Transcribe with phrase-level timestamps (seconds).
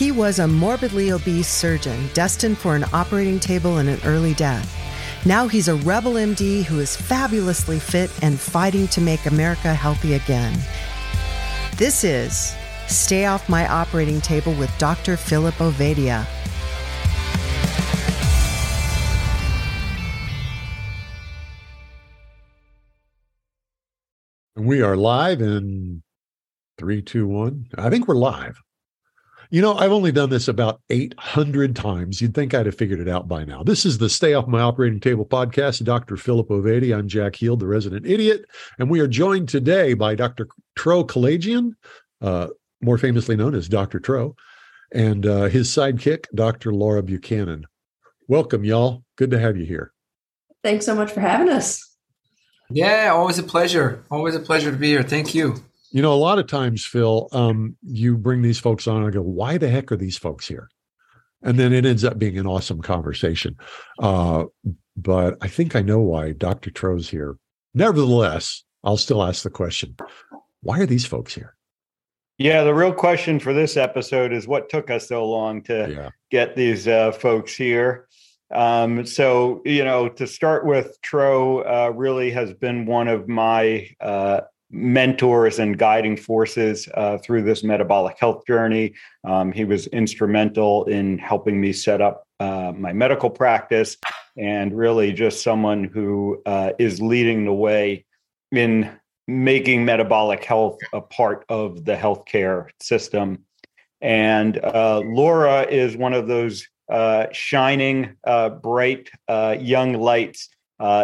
[0.00, 4.74] He was a morbidly obese surgeon destined for an operating table and an early death.
[5.26, 10.14] Now he's a rebel MD who is fabulously fit and fighting to make America healthy
[10.14, 10.58] again.
[11.76, 12.54] This is
[12.88, 15.18] Stay Off My Operating Table with Dr.
[15.18, 16.26] Philip Ovadia.
[24.56, 26.02] We are live in
[26.78, 27.66] three, two, one.
[27.76, 28.62] I think we're live.
[29.52, 32.20] You know, I've only done this about 800 times.
[32.20, 33.64] You'd think I'd have figured it out by now.
[33.64, 35.82] This is the Stay Off My Operating Table podcast.
[35.82, 36.16] Dr.
[36.16, 36.96] Philip Ovadia.
[36.96, 38.44] I'm Jack Heald, the resident idiot.
[38.78, 40.46] And we are joined today by Dr.
[40.76, 41.72] Tro Kalayjian,
[42.20, 42.46] uh,
[42.80, 43.98] more famously known as Dr.
[43.98, 44.36] Tro,
[44.92, 46.72] and uh, his sidekick, Dr.
[46.72, 47.66] Laura Buchanan.
[48.28, 49.02] Welcome, y'all.
[49.16, 49.92] Good to have you here.
[50.62, 51.84] Thanks so much for having us.
[52.70, 54.04] Yeah, always a pleasure.
[54.12, 55.02] Always a pleasure to be here.
[55.02, 55.56] Thank you.
[55.90, 59.10] You know, a lot of times, Phil, um, you bring these folks on, and I
[59.10, 60.68] go, why the heck are these folks here?
[61.42, 63.56] And then it ends up being an awesome conversation.
[63.98, 64.44] Uh,
[64.96, 66.70] but I think I know why Dr.
[66.70, 67.36] Tro's here.
[67.74, 69.96] Nevertheless, I'll still ask the question
[70.62, 71.54] why are these folks here?
[72.38, 76.08] Yeah, the real question for this episode is what took us so long to yeah.
[76.30, 78.08] get these uh, folks here.
[78.50, 83.88] Um, so, you know, to start with, Tro uh, really has been one of my
[84.00, 88.94] uh, mentors and guiding forces uh, through this metabolic health journey.
[89.24, 93.96] Um, he was instrumental in helping me set up uh, my medical practice
[94.38, 98.04] and really just someone who uh, is leading the way
[98.52, 98.90] in
[99.26, 103.44] making metabolic health a part of the healthcare system.
[104.00, 110.48] And uh, Laura is one of those uh, shining, uh, bright young lights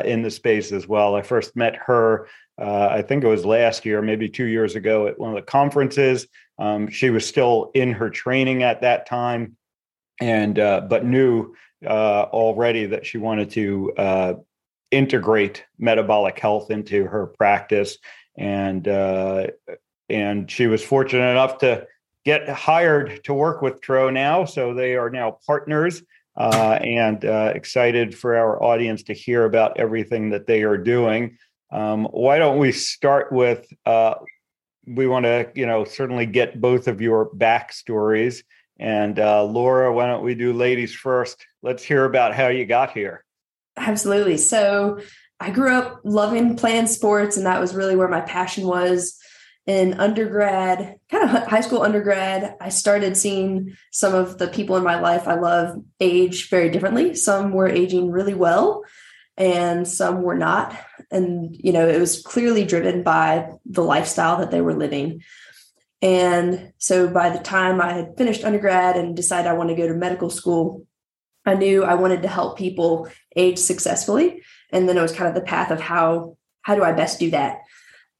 [0.04, 1.14] in the space as well.
[1.14, 2.28] I first met her,
[2.60, 5.42] uh, I think it was last year, maybe two years ago, at one of the
[5.42, 6.26] conferences.
[6.58, 9.56] Um, she was still in her training at that time,
[10.20, 14.42] and but knew already that she wanted to
[14.90, 17.98] integrate metabolic health into her practice,
[18.38, 18.88] and
[20.08, 21.86] and she was fortunate enough to
[22.24, 24.44] get hired to work with Tro now.
[24.44, 26.02] So they are now partners
[26.36, 31.38] uh, and uh, excited for our audience to hear about everything that they are doing.
[31.70, 33.66] Um, why don't we start with?
[33.84, 34.14] Uh,
[34.86, 38.42] we want to, you know, certainly get both of your backstories.
[38.78, 41.44] And uh, Laura, why don't we do ladies first?
[41.62, 43.24] Let's hear about how you got here.
[43.76, 44.36] Absolutely.
[44.36, 45.00] So
[45.40, 49.18] I grew up loving playing sports, and that was really where my passion was
[49.66, 54.84] in undergrad, kind of high school undergrad, I started seeing some of the people in
[54.84, 57.14] my life I love age very differently.
[57.14, 58.84] Some were aging really well
[59.36, 60.76] and some were not.
[61.10, 65.22] And, you know, it was clearly driven by the lifestyle that they were living.
[66.02, 69.88] And so by the time I had finished undergrad and decided I wanted to go
[69.88, 70.86] to medical school,
[71.44, 74.42] I knew I wanted to help people age successfully.
[74.72, 77.30] And then it was kind of the path of how how do I best do
[77.30, 77.58] that?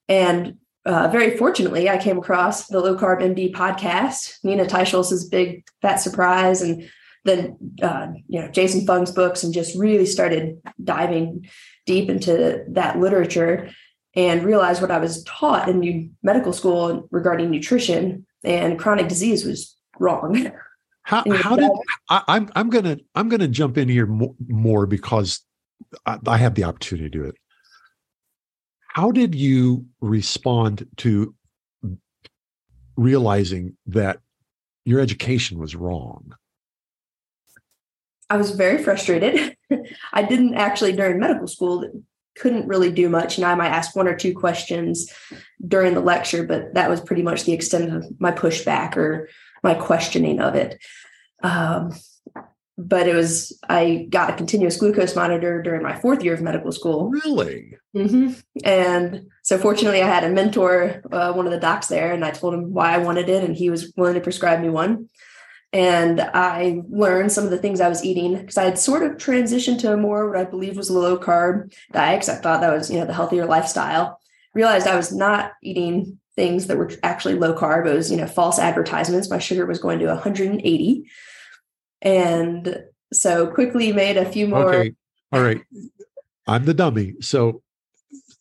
[0.08, 5.66] And uh, very fortunately, I came across the Low Carb MD podcast, Nina Teicholz's Big
[5.82, 6.88] Fat Surprise, and
[7.24, 11.48] then uh, you know Jason Fung's books, and just really started diving
[11.86, 13.70] deep into that literature
[14.14, 19.76] and realized what I was taught in medical school regarding nutrition and chronic disease was
[19.98, 20.52] wrong.
[21.02, 21.70] How, how did
[22.10, 25.40] I, am I'm, I'm gonna I'm gonna jump in here more, more because
[26.04, 27.36] I, I have the opportunity to do it.
[28.88, 31.32] How did you respond to
[32.96, 34.18] realizing that
[34.84, 36.34] your education was wrong?
[38.28, 39.55] I was very frustrated.
[40.12, 41.84] I didn't actually during medical school
[42.36, 43.38] couldn't really do much.
[43.38, 45.10] And I might ask one or two questions
[45.66, 49.28] during the lecture, but that was pretty much the extent of my pushback or
[49.62, 50.78] my questioning of it.
[51.42, 51.92] Um,
[52.78, 56.72] but it was I got a continuous glucose monitor during my fourth year of medical
[56.72, 57.08] school.
[57.08, 57.78] Really?
[57.96, 58.34] Mm-hmm.
[58.64, 62.32] And so, fortunately, I had a mentor, uh, one of the docs there, and I
[62.32, 65.08] told him why I wanted it, and he was willing to prescribe me one.
[65.72, 69.18] And I learned some of the things I was eating because I had sort of
[69.18, 72.60] transitioned to a more what I believe was a low carb diet because I thought
[72.60, 74.20] that was you know the healthier lifestyle.
[74.54, 77.86] Realized I was not eating things that were actually low carb.
[77.86, 79.28] It was you know false advertisements.
[79.28, 81.04] My sugar was going to 180
[82.02, 84.74] and so quickly made a few more.
[84.74, 84.94] Okay.
[85.32, 85.60] All right.
[86.46, 87.14] I'm the dummy.
[87.20, 87.62] So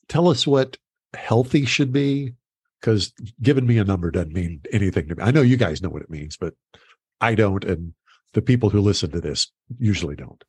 [0.08, 0.78] tell us what
[1.16, 2.34] healthy should be
[2.80, 5.24] because giving me a number doesn't mean anything to me.
[5.24, 6.54] I know you guys know what it means, but
[7.22, 7.64] I don't.
[7.64, 7.94] And
[8.34, 10.44] the people who listen to this usually don't.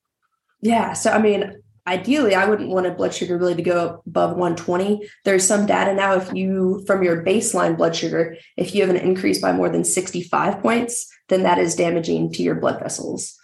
[0.61, 0.93] Yeah.
[0.93, 5.09] So, I mean, ideally I wouldn't want a blood sugar really to go above 120.
[5.25, 9.01] There's some data now if you from your baseline blood sugar, if you have an
[9.01, 13.39] increase by more than 65 points, then that is damaging to your blood vessels.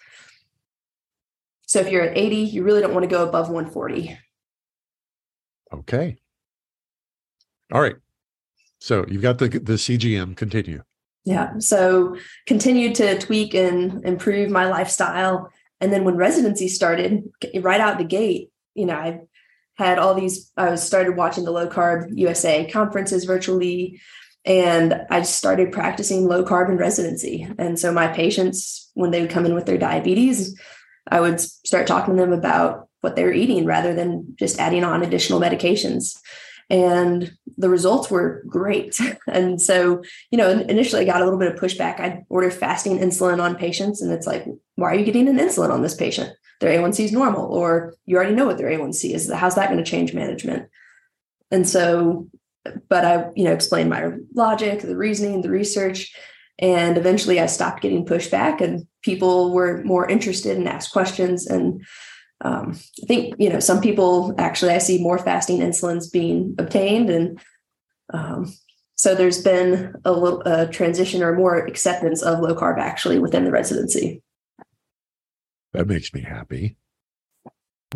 [1.66, 4.18] So if you're at 80, you really don't want to go above 140.
[5.72, 6.18] Okay.
[7.72, 7.96] All right.
[8.78, 10.36] So you've got the the CGM.
[10.36, 10.82] Continue.
[11.24, 11.58] Yeah.
[11.58, 12.16] So
[12.46, 15.50] continued to tweak and improve my lifestyle.
[15.80, 17.30] And then when residency started,
[17.60, 19.20] right out the gate, you know, I
[19.74, 24.00] had all these, I started watching the low carb USA conferences virtually.
[24.44, 27.46] And I started practicing low carb in residency.
[27.58, 30.58] And so my patients, when they would come in with their diabetes,
[31.08, 34.82] I would start talking to them about what they were eating rather than just adding
[34.82, 36.18] on additional medications
[36.70, 38.98] and the results were great.
[39.28, 42.00] And so, you know, initially I got a little bit of pushback.
[42.00, 45.70] I'd order fasting insulin on patients, and it's like, why are you getting an insulin
[45.70, 46.30] on this patient?
[46.60, 49.32] Their A1C is normal, or you already know what their A1C is.
[49.32, 50.68] How's that going to change management?
[51.50, 52.28] And so,
[52.88, 56.14] but I, you know, explained my logic, the reasoning, the research,
[56.58, 61.46] and eventually I stopped getting pushback, and people were more interested and asked questions.
[61.46, 61.84] And
[62.42, 67.08] um, I think you know some people actually I see more fasting insulins being obtained,
[67.08, 67.40] and
[68.12, 68.52] um,
[68.96, 73.44] so there's been a little a transition or more acceptance of low carb actually within
[73.44, 74.22] the residency.
[75.72, 76.76] That makes me happy.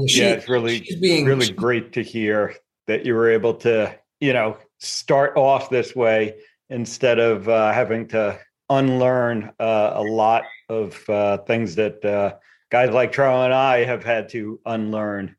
[0.06, 2.54] She, yeah, it's really being, really great to hear
[2.87, 6.37] that you were able to you know start off this way
[6.70, 8.38] instead of uh, having to
[8.70, 12.34] unlearn uh, a lot of uh, things that uh,
[12.76, 15.34] guys like Tro and I have had to unlearn.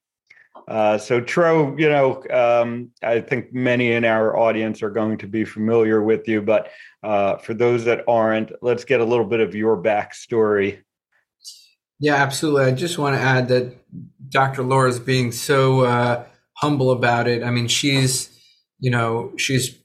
[0.67, 5.27] Uh, so Tro, you know, um, I think many in our audience are going to
[5.27, 6.71] be familiar with you, but
[7.03, 10.79] uh, for those that aren't, let's get a little bit of your backstory.
[11.99, 12.63] Yeah, absolutely.
[12.63, 13.77] I just want to add that
[14.29, 14.63] Dr.
[14.63, 17.43] Laura is being so uh, humble about it.
[17.43, 18.35] I mean, she's,
[18.79, 19.77] you know, she's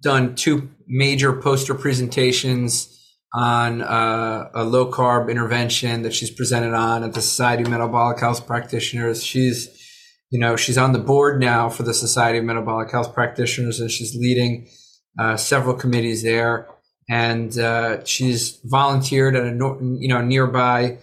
[0.00, 3.01] done two major poster presentations
[3.34, 8.20] on uh, a low carb intervention that she's presented on at the Society of Metabolic
[8.20, 9.24] Health Practitioners.
[9.24, 9.68] She's,
[10.30, 13.90] you know, she's on the board now for the Society of Metabolic Health Practitioners, and
[13.90, 14.68] she's leading
[15.18, 16.68] uh, several committees there.
[17.08, 20.98] And uh, she's volunteered at a you know nearby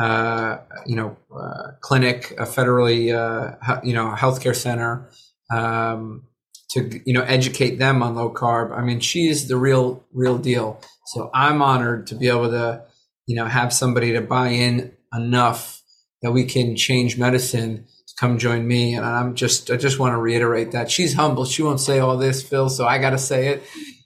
[0.00, 5.10] uh, you know uh, clinic, a federally uh, you know healthcare center.
[5.52, 6.26] Um,
[6.70, 8.76] to you know educate them on low carb.
[8.76, 10.80] I mean, she's the real real deal.
[11.10, 12.84] So I'm honored to be able to,
[13.26, 15.82] you know, have somebody to buy in enough
[16.22, 18.94] that we can change medicine to come join me.
[18.94, 21.44] And I'm just, I just want to reiterate that she's humble.
[21.44, 22.68] She won't say all this, Phil.
[22.68, 23.64] So I got to say it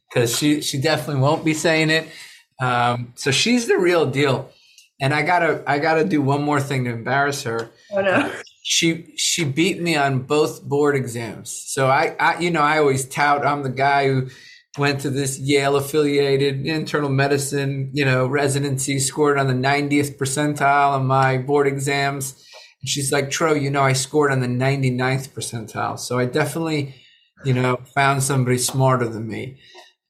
[0.08, 2.08] because she, she definitely won't be saying it.
[2.58, 4.50] Um, so she's the real deal.
[4.98, 7.70] And I gotta, I gotta do one more thing to embarrass her.
[7.92, 8.32] Oh no.
[8.62, 11.50] She she beat me on both board exams.
[11.50, 14.28] So I, I you know I always tout I'm the guy who
[14.78, 20.92] went to this Yale affiliated internal medicine, you know, residency, scored on the 90th percentile
[20.92, 22.32] on my board exams.
[22.80, 25.98] And she's like, Tro, you know, I scored on the 99th percentile.
[25.98, 26.94] So I definitely,
[27.44, 29.58] you know, found somebody smarter than me.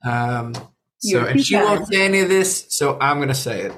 [0.05, 0.55] Um,
[0.99, 3.73] so, and she won't say any of this, so I'm going to say it.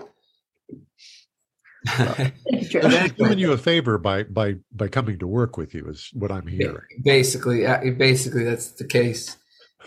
[2.70, 6.32] She's doing you a favor by by by coming to work with you is what
[6.32, 6.82] I'm hearing.
[7.04, 9.36] Basically, basically that's the case.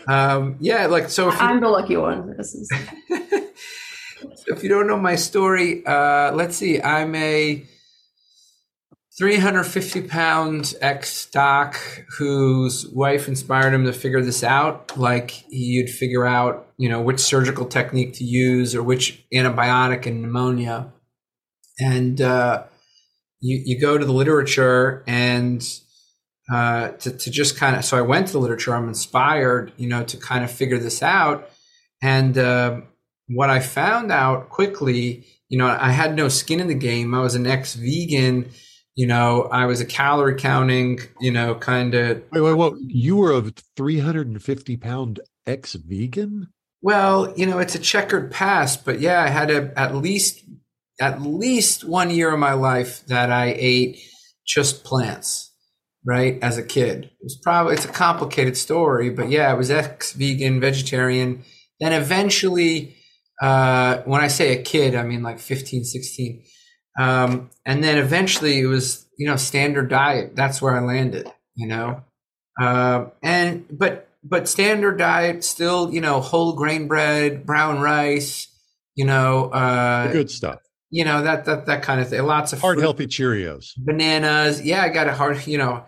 [0.06, 1.28] Um, yeah, like so.
[1.28, 2.36] If I'm the lucky one.
[2.36, 2.70] This is.
[4.46, 6.80] if you don't know my story, uh, let's see.
[6.80, 7.64] I'm a
[9.18, 11.76] 350 pound ex doc
[12.16, 14.96] whose wife inspired him to figure this out.
[14.96, 20.22] Like he'd figure out, you know, which surgical technique to use or which antibiotic in
[20.22, 20.92] pneumonia.
[21.78, 22.64] And uh,
[23.40, 25.62] you you go to the literature and
[26.52, 28.74] uh, to, to just kind of so I went to the literature.
[28.74, 31.48] I'm inspired, you know, to kind of figure this out.
[32.02, 32.80] And uh,
[33.28, 37.14] what I found out quickly, you know, I had no skin in the game.
[37.14, 38.50] I was an ex-vegan.
[38.96, 41.00] You know, I was a calorie counting.
[41.20, 42.22] You know, kind of.
[42.32, 42.72] Wait, wait, wait!
[42.88, 46.48] You were a 350 pound ex-vegan.
[46.82, 50.42] Well, you know, it's a checkered past, but yeah, I had a, at least
[51.00, 54.00] at least one year of my life that I ate
[54.46, 55.49] just plants
[56.04, 57.04] right as a kid.
[57.04, 61.42] It was probably it's a complicated story but yeah i was ex-vegan vegetarian.
[61.78, 62.96] Then eventually
[63.40, 66.42] uh, when i say a kid i mean like 15 16
[66.98, 70.36] um, and then eventually it was you know standard diet.
[70.36, 72.02] That's where i landed you know?
[72.60, 78.48] Uh, and but but standard diet still you know whole grain bread brown rice
[78.94, 80.58] you know uh, good stuff
[80.90, 82.22] you know that that that kind of thing.
[82.22, 84.60] Lots of hard fruit, healthy Cheerios, bananas.
[84.60, 85.84] Yeah, I got a hard, you know,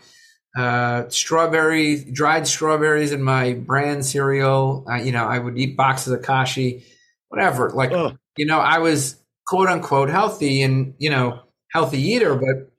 [0.56, 4.86] uh, strawberry, dried strawberries in my bran cereal.
[4.88, 6.84] Uh, you know, I would eat boxes of kashi,
[7.28, 7.70] whatever.
[7.70, 8.16] Like, Ugh.
[8.36, 9.16] you know, I was
[9.46, 11.40] quote unquote healthy and you know
[11.72, 12.72] healthy eater, but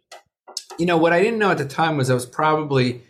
[0.79, 3.01] you know what I didn't know at the time was I was probably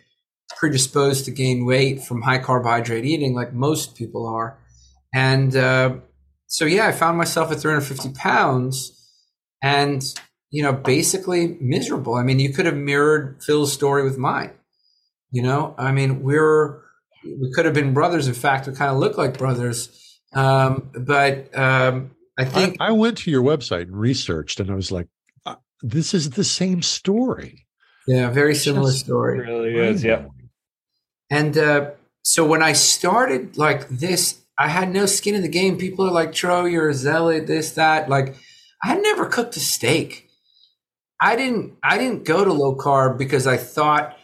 [0.56, 4.58] predisposed to gain weight from high carbohydrate eating, like most people are,
[5.14, 5.96] and uh,
[6.46, 8.93] so yeah, I found myself at 350 pounds,
[9.64, 10.04] and
[10.50, 12.14] you know, basically miserable.
[12.14, 14.52] I mean, you could have mirrored Phil's story with mine.
[15.32, 16.80] You know, I mean, we're
[17.24, 18.28] we could have been brothers.
[18.28, 19.88] In fact, we kind of look like brothers.
[20.32, 24.74] Um, but um, I think I, I, went to your website and researched, and I
[24.74, 25.08] was like,
[25.44, 27.66] uh, "This is the same story."
[28.06, 29.40] Yeah, very similar story.
[29.40, 30.04] really is.
[30.04, 30.26] Yeah.
[31.30, 31.90] And uh,
[32.22, 35.78] so when I started like this, I had no skin in the game.
[35.78, 38.08] People are like, "Tro, you're a zealot." This, that.
[38.08, 38.36] Like,
[38.84, 40.28] I never cooked a steak.
[41.18, 44.14] I didn't I didn't go to low carb because I thought,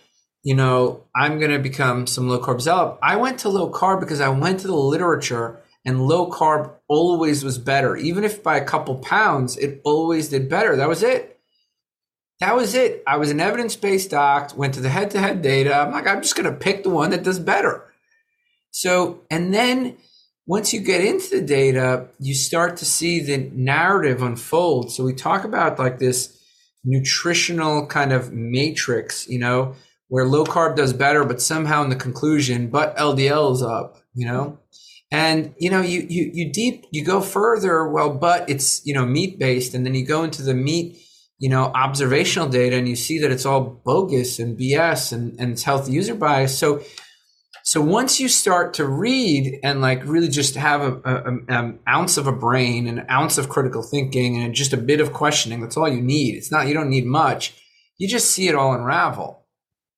[0.42, 2.98] you know, I'm going to become some low carb zealot.
[3.02, 7.42] I went to low carb because I went to the literature and low carb always
[7.42, 7.96] was better.
[7.96, 10.76] Even if by a couple pounds, it always did better.
[10.76, 11.40] That was it.
[12.40, 13.02] That was it.
[13.06, 15.74] I was an evidence-based doc, went to the head-to-head data.
[15.74, 17.84] I'm like, I'm just going to pick the one that does better.
[18.70, 19.96] So, and then
[20.50, 24.90] once you get into the data, you start to see the narrative unfold.
[24.90, 26.36] So we talk about like this
[26.84, 29.76] nutritional kind of matrix, you know,
[30.08, 34.26] where low carb does better, but somehow in the conclusion, but LDL is up, you
[34.26, 34.58] know?
[35.12, 39.06] And you know, you you you deep you go further, well, but it's you know
[39.06, 40.98] meat based, and then you go into the meat,
[41.38, 45.52] you know, observational data and you see that it's all bogus and BS and, and
[45.52, 46.58] it's health user bias.
[46.58, 46.82] So
[47.70, 52.16] so once you start to read and like really just have a, a, an ounce
[52.16, 55.76] of a brain, an ounce of critical thinking, and just a bit of questioning, that's
[55.76, 56.34] all you need.
[56.34, 57.54] It's not you don't need much.
[57.96, 59.46] You just see it all unravel,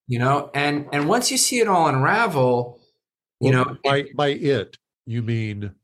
[0.07, 0.51] you know.
[0.53, 2.79] And and once you see it all unravel,
[3.41, 4.77] you well, know, by by it
[5.07, 5.75] you mean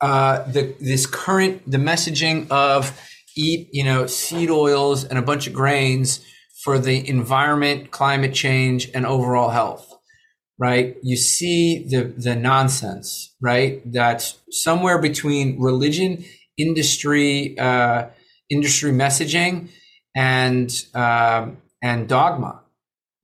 [0.00, 3.00] uh, the this current the messaging of
[3.36, 6.26] eat you know seed oils and a bunch of grains
[6.64, 9.88] for the environment, climate change, and overall health
[10.62, 10.96] right?
[11.02, 13.82] You see the the nonsense, right?
[13.84, 16.24] That's somewhere between religion,
[16.56, 18.06] industry, uh,
[18.48, 19.70] industry messaging,
[20.14, 22.60] and um, and dogma,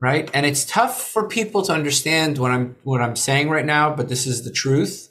[0.03, 0.29] right?
[0.35, 4.09] And it's tough for people to understand what I'm what I'm saying right now, but
[4.09, 5.09] this is the truth.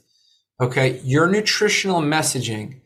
[0.61, 2.81] Okay, your nutritional messaging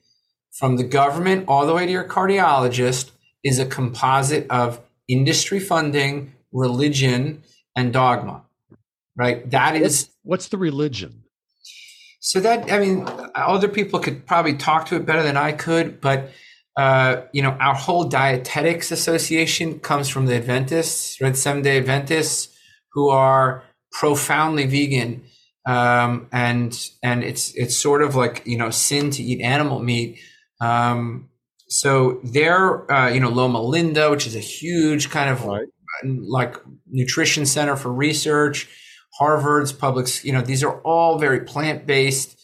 [0.52, 3.10] from the government all the way to your cardiologist
[3.44, 7.42] is a composite of industry funding, religion,
[7.76, 8.44] and dogma
[9.18, 9.50] right?
[9.50, 11.24] That is what's, the religion?
[12.20, 16.00] So that I mean, other people could probably talk to it better than I could,
[16.02, 16.32] but
[16.78, 21.36] uh, you know, our whole dietetics association comes from the Adventists, right?
[21.36, 22.56] Seven Day Adventists,
[22.94, 25.24] who are profoundly vegan,
[25.68, 30.20] um, and and it's it's sort of like you know sin to eat animal meat.
[30.62, 31.30] Um,
[31.68, 35.68] so they're uh, you know Loma Linda, which is a huge kind of right.
[36.04, 36.56] like
[36.90, 38.70] nutrition center for research.
[39.18, 42.40] Harvard's public, you know, these are all very plant based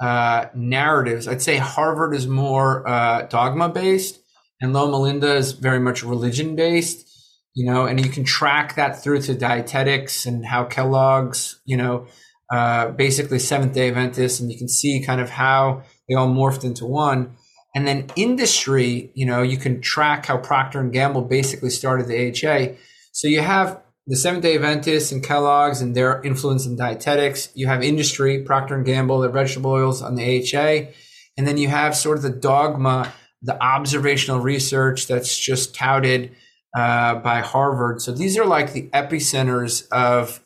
[0.00, 1.28] uh, narratives.
[1.28, 4.20] I'd say Harvard is more uh, dogma based,
[4.60, 7.08] and Loma Linda is very much religion based.
[7.54, 12.06] You know, and you can track that through to dietetics and how Kellogg's, you know,
[12.50, 16.64] uh, basically Seventh Day Adventists, and you can see kind of how they all morphed
[16.64, 17.36] into one.
[17.74, 22.28] And then industry, you know, you can track how Procter and Gamble basically started the
[22.28, 22.76] AHA.
[23.12, 27.50] So you have the Seventh Day Adventists and Kellogg's and their influence in dietetics.
[27.54, 30.90] You have industry, Procter and Gamble, their vegetable oils on the AHA,
[31.36, 36.34] and then you have sort of the dogma, the observational research that's just touted
[36.76, 38.00] uh, by Harvard.
[38.00, 40.40] So these are like the epicenters of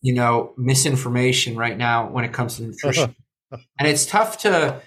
[0.00, 3.14] you know misinformation right now when it comes to nutrition,
[3.50, 4.80] and it's tough to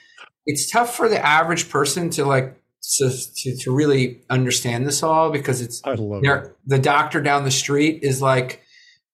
[0.45, 2.59] it's tough for the average person to like
[2.95, 5.81] to, to, to really understand this all because it's
[6.65, 8.61] the doctor down the street is like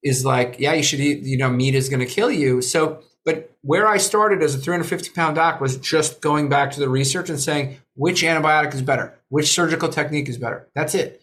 [0.04, 3.02] is like yeah you should eat you know meat is going to kill you so
[3.26, 6.90] but where I started as a 350 pound doc was just going back to the
[6.90, 10.68] research and saying which antibiotic is better, which surgical technique is better.
[10.76, 11.22] That's it,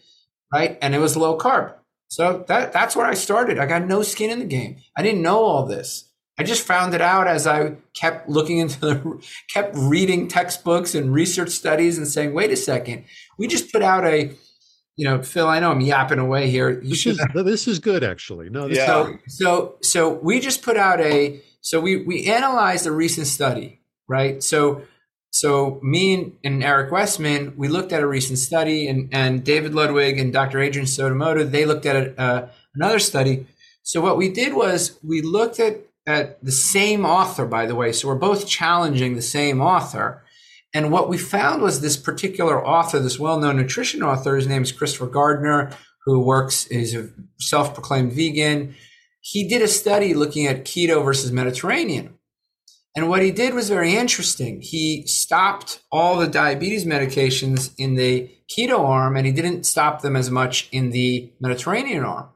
[0.51, 0.77] right?
[0.81, 1.73] And it was low carb.
[2.07, 3.59] So that that's where I started.
[3.59, 4.77] I got no skin in the game.
[4.97, 6.10] I didn't know all this.
[6.41, 11.13] I just found it out as I kept looking into the, kept reading textbooks and
[11.13, 13.05] research studies and saying, wait a second,
[13.37, 14.31] we just put out a,
[14.95, 16.81] you know, Phil, I know I'm yapping away here.
[16.81, 18.49] You this, should, is, this is good, actually.
[18.49, 18.87] No, yeah.
[18.87, 23.79] so, so, so we just put out a, so we, we analyzed a recent study,
[24.07, 24.41] right?
[24.41, 24.81] So
[25.29, 30.19] So me and, Eric Westman, we looked at a recent study, and, and David Ludwig
[30.19, 30.59] and Dr.
[30.59, 33.45] Adrian Soto-Mota, they looked at a, uh, another study.
[33.83, 37.91] So what we did was we looked at, at the same author, by the way.
[37.91, 40.23] So we're both challenging the same author.
[40.73, 44.71] And what we found was this particular author, this well-known nutrition author, his name is
[44.71, 45.71] Christopher Gardner,
[46.05, 48.75] who works, is a self-proclaimed vegan.
[49.19, 52.17] He did a study looking at keto versus Mediterranean.
[52.95, 54.61] And what he did was very interesting.
[54.61, 60.15] He stopped all the diabetes medications in the keto arm and he didn't stop them
[60.15, 62.29] as much in the Mediterranean arm.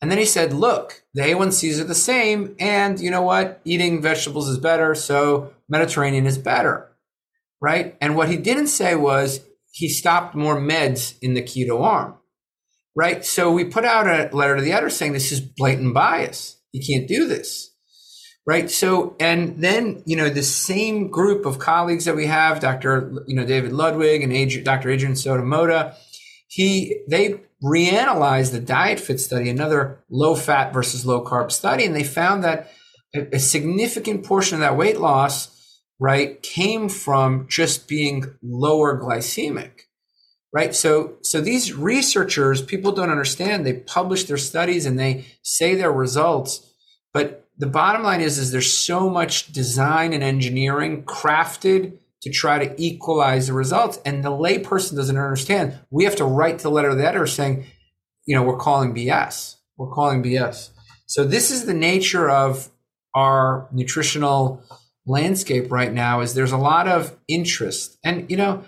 [0.00, 2.54] And then he said, look, the A1Cs are the same.
[2.60, 3.60] And you know what?
[3.64, 4.94] Eating vegetables is better.
[4.94, 6.92] So Mediterranean is better.
[7.60, 7.96] Right.
[8.00, 9.40] And what he didn't say was
[9.72, 12.14] he stopped more meds in the keto arm.
[12.94, 13.24] Right.
[13.24, 16.60] So we put out a letter to the editor saying this is blatant bias.
[16.72, 17.76] You can't do this
[18.46, 23.24] right so and then you know the same group of colleagues that we have dr
[23.26, 25.94] you know david ludwig and dr adrian soto-mota
[26.48, 31.94] he they reanalyzed the diet fit study another low fat versus low carb study and
[31.94, 32.70] they found that
[33.14, 39.70] a, significant portion of that weight loss right came from just being lower glycemic
[40.52, 40.74] right?
[40.74, 43.66] So so these researchers people don't understand.
[43.66, 46.72] They publish their studies and they say their results
[47.12, 52.64] but the bottom line is, is there's so much design and engineering crafted to try
[52.64, 53.98] to equalize the results.
[54.04, 55.78] And the layperson doesn't understand.
[55.90, 57.66] We have to write the letter of the editor saying,
[58.26, 59.56] you know, we're calling BS.
[59.76, 60.70] We're calling BS.
[61.06, 62.70] So this is the nature of
[63.14, 64.62] our nutritional
[65.06, 68.64] landscape right now is there's a lot of interest and you know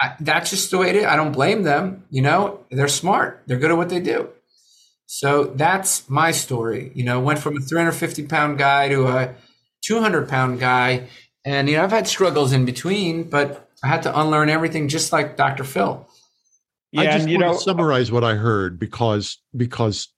[0.00, 3.44] I, that's just the way it is i don't blame them you know they're smart
[3.46, 4.28] they're good at what they do
[5.12, 6.92] so that's my story.
[6.94, 9.34] You know, went from a 350 pound guy to a
[9.84, 11.08] 200 pound guy.
[11.44, 15.12] And, you know, I've had struggles in between, but I had to unlearn everything just
[15.12, 15.64] like Dr.
[15.64, 16.06] Phil.
[16.92, 20.08] Yeah, I just and, you want know, to summarize what I heard because because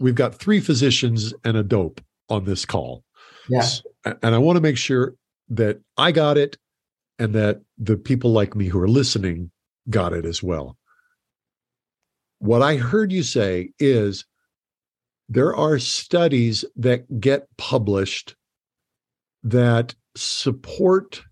[0.00, 3.04] we've got three physicians and a dope on this call.
[3.48, 3.82] Yes.
[4.04, 5.14] And I want to make sure
[5.50, 6.56] that I got it
[7.18, 9.50] and that the people like me who are listening
[9.88, 10.76] got it as well.
[12.38, 14.26] What I heard you say is
[15.28, 18.34] there are studies that get published
[19.42, 21.22] that support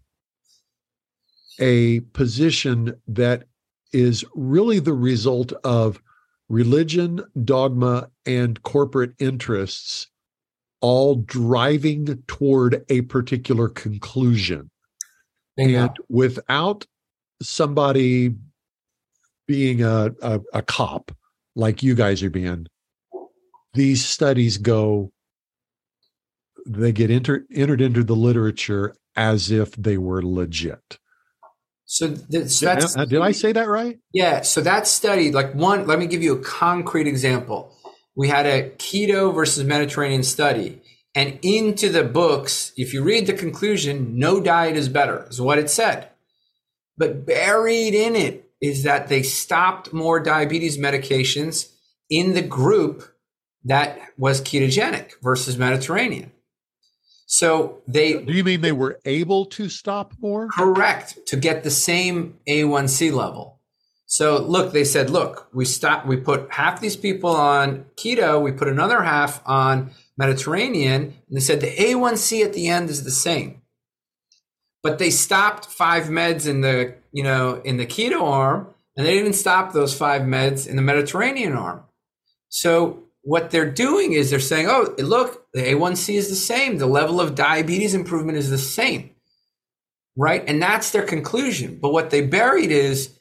[1.58, 3.44] a position that
[3.92, 6.00] is really the result of
[6.48, 10.08] religion, dogma, and corporate interests
[10.80, 14.70] all driving toward a particular conclusion.
[15.56, 16.84] And without
[17.40, 18.34] somebody
[19.46, 21.10] being a, a, a cop
[21.56, 22.66] like you guys are being,
[23.72, 25.10] these studies go,
[26.66, 30.98] they get enter, entered into the literature as if they were legit.
[31.86, 33.98] So, th- so that's did I say that right?
[34.12, 34.40] Yeah.
[34.40, 37.76] So that study, like one, let me give you a concrete example.
[38.16, 40.80] We had a keto versus Mediterranean study,
[41.14, 45.58] and into the books, if you read the conclusion, no diet is better, is what
[45.58, 46.08] it said.
[46.96, 51.70] But buried in it is that they stopped more diabetes medications
[52.08, 53.04] in the group
[53.64, 56.32] that was ketogenic versus Mediterranean.
[57.26, 60.48] So they Do you mean they were able to stop more?
[60.48, 63.60] Correct, to get the same A1C level.
[64.06, 68.52] So look, they said, look, we stop we put half these people on keto, we
[68.52, 73.10] put another half on Mediterranean, and they said the A1C at the end is the
[73.10, 73.62] same.
[74.82, 79.14] But they stopped five meds in the you know, in the keto arm, and they
[79.14, 81.84] didn't stop those five meds in the Mediterranean arm.
[82.48, 86.78] So what they're doing is they're saying, oh, look, the A1C is the same.
[86.78, 89.10] The level of diabetes improvement is the same.
[90.16, 90.44] Right.
[90.46, 91.78] And that's their conclusion.
[91.80, 93.16] But what they buried is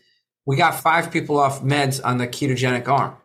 [0.45, 3.15] we got five people off meds on the ketogenic arm.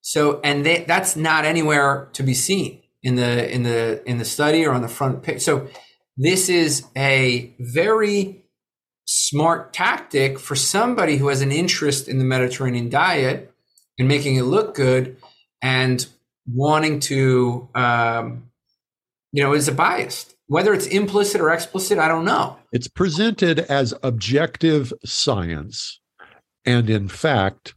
[0.00, 4.24] So, and they, that's not anywhere to be seen in the, in the, in the
[4.24, 5.42] study or on the front page.
[5.42, 5.68] So
[6.16, 8.44] this is a very
[9.06, 13.52] smart tactic for somebody who has an interest in the Mediterranean diet
[13.98, 15.16] and making it look good
[15.60, 16.06] and
[16.54, 18.44] wanting to, um,
[19.32, 20.34] you know, is a biased.
[20.46, 22.56] Whether it's implicit or explicit, I don't know.
[22.72, 26.00] It's presented as objective science.
[26.64, 27.74] And in fact,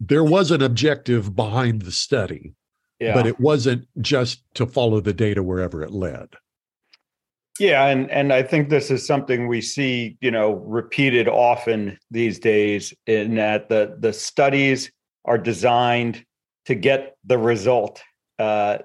[0.00, 2.54] there was an objective behind the study,
[3.00, 3.14] yeah.
[3.14, 6.28] but it wasn't just to follow the data wherever it led.
[7.58, 12.38] Yeah, and and I think this is something we see, you know, repeated often these
[12.38, 14.92] days in that the the studies
[15.24, 16.24] are designed
[16.68, 18.02] to get the result
[18.38, 18.78] uh,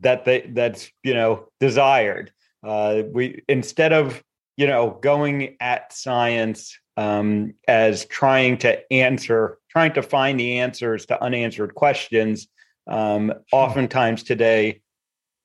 [0.00, 2.32] that they that's you know desired.
[2.64, 4.22] Uh, we instead of
[4.56, 11.06] you know, going at science um, as trying to answer, trying to find the answers
[11.06, 12.48] to unanswered questions.
[12.86, 14.82] Um, oftentimes today,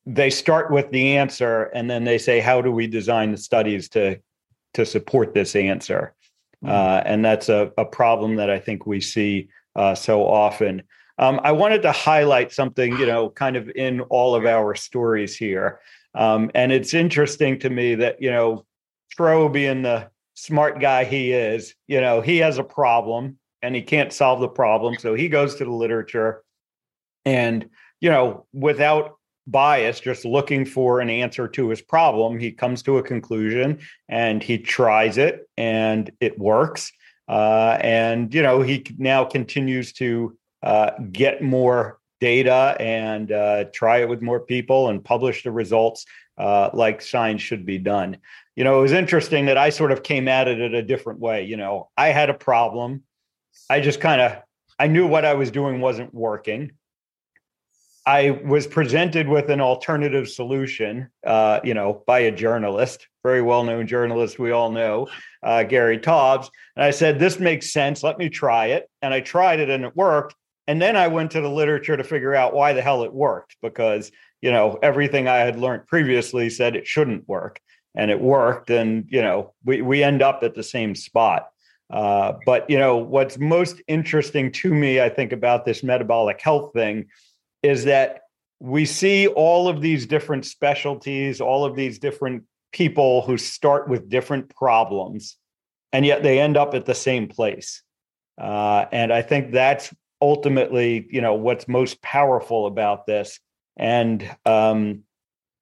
[0.06, 3.90] they start with the answer and then they say, "How do we design the studies
[3.90, 4.20] to
[4.74, 6.14] to support this answer?"
[6.64, 6.74] Mm-hmm.
[6.74, 10.84] Uh, and that's a, a problem that I think we see uh, so often.
[11.20, 15.36] Um, I wanted to highlight something, you know, kind of in all of our stories
[15.36, 15.80] here.
[16.14, 18.66] Um, and it's interesting to me that, you know,
[19.12, 23.82] Tro being the smart guy he is, you know, he has a problem and he
[23.82, 24.96] can't solve the problem.
[25.00, 26.44] So he goes to the literature
[27.26, 32.84] and, you know, without bias, just looking for an answer to his problem, he comes
[32.84, 36.92] to a conclusion and he tries it and it works.
[37.28, 43.98] Uh, and, you know, he now continues to uh, get more data and uh, try
[44.00, 46.06] it with more people and publish the results
[46.38, 48.18] uh, like science should be done.
[48.56, 51.20] You know, it was interesting that I sort of came at it in a different
[51.20, 51.44] way.
[51.44, 53.04] You know, I had a problem.
[53.70, 54.38] I just kind of
[54.80, 56.72] I knew what I was doing wasn't working.
[58.06, 63.86] I was presented with an alternative solution, uh, you know, by a journalist, very well-known
[63.86, 65.10] journalist we all know,
[65.44, 68.04] uh, Gary Taubes, and I said, "This makes sense.
[68.04, 70.36] Let me try it." And I tried it, and it worked.
[70.68, 73.56] And then I went to the literature to figure out why the hell it worked
[73.62, 77.60] because, you know, everything I had learned previously said it shouldn't work
[77.96, 78.70] and it worked.
[78.70, 81.48] And, you know, we, we end up at the same spot.
[81.90, 86.74] Uh, but, you know, what's most interesting to me, I think, about this metabolic health
[86.74, 87.06] thing
[87.64, 88.22] is that
[88.60, 94.10] we see all of these different specialties, all of these different people who start with
[94.10, 95.38] different problems,
[95.94, 97.84] and yet they end up at the same place.
[98.38, 103.40] Uh, and I think that's ultimately, you know, what's most powerful about this.
[103.78, 105.04] And um,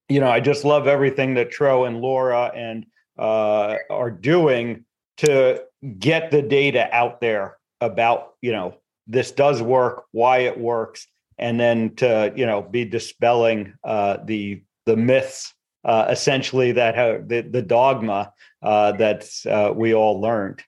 [0.10, 2.86] you know, I just love everything that Tro and Laura and
[3.18, 4.86] uh, are doing
[5.18, 5.64] to
[5.98, 11.60] get the data out there about, you know, this does work, why it works, and
[11.60, 17.42] then to, you know, be dispelling uh, the the myths, uh, essentially that have the,
[17.42, 20.64] the dogma uh, that uh, we all learned.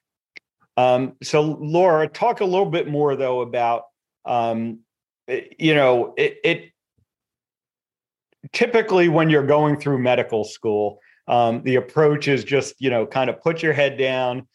[0.78, 3.82] Um, so, Laura, talk a little bit more though about,
[4.24, 4.78] um,
[5.26, 6.70] you know, it, it,
[8.52, 13.28] typically when you're going through medical school, um, the approach is just, you know, kind
[13.28, 14.46] of put your head down,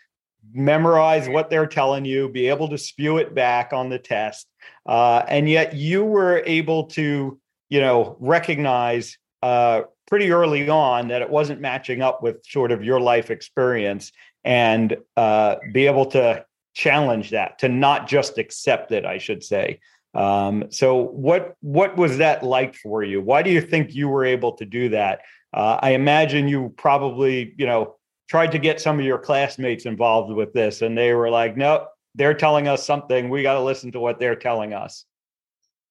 [0.54, 4.48] memorize what they're telling you, be able to spew it back on the test,
[4.86, 11.22] uh, and yet you were able to, you know, recognize uh, pretty early on that
[11.22, 16.46] it wasn't matching up with sort of your life experience and uh, be able to
[16.74, 19.80] challenge that, to not just accept it, I should say.
[20.14, 23.22] Um, so, what what was that like for you?
[23.22, 25.22] Why do you think you were able to do that?
[25.54, 27.96] Uh, I imagine you probably, you know,
[28.30, 31.88] tried to get some of your classmates involved with this, and they were like, "No,
[32.16, 33.30] they're telling us something.
[33.30, 35.06] We got to listen to what they're telling us."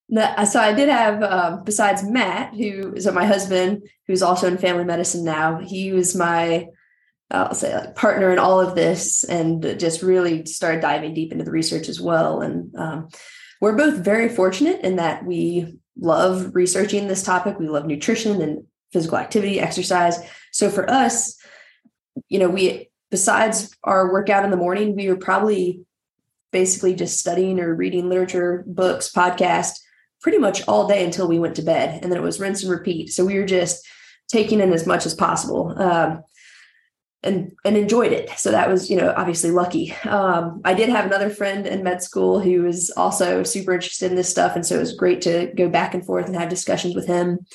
[0.08, 4.58] No, so I did have, um, besides Matt, who is my husband, who's also in
[4.58, 5.58] family medicine now.
[5.58, 6.68] He was my
[7.32, 11.44] I'll say like partner in all of this and just really started diving deep into
[11.44, 12.42] the research as well.
[12.42, 13.08] And um,
[13.60, 17.58] we're both very fortunate in that we love researching this topic.
[17.58, 20.18] We love nutrition and physical activity, exercise.
[20.52, 21.38] So for us,
[22.28, 25.82] you know, we besides our workout in the morning, we were probably
[26.50, 29.78] basically just studying or reading literature, books, podcast
[30.20, 32.02] pretty much all day until we went to bed.
[32.02, 33.12] And then it was rinse and repeat.
[33.12, 33.86] So we were just
[34.28, 35.74] taking in as much as possible.
[35.76, 36.22] Um,
[37.22, 38.30] and and enjoyed it.
[38.36, 39.92] So that was, you know, obviously lucky.
[40.04, 44.16] Um, I did have another friend in med school who was also super interested in
[44.16, 46.94] this stuff, and so it was great to go back and forth and have discussions
[46.94, 47.46] with him.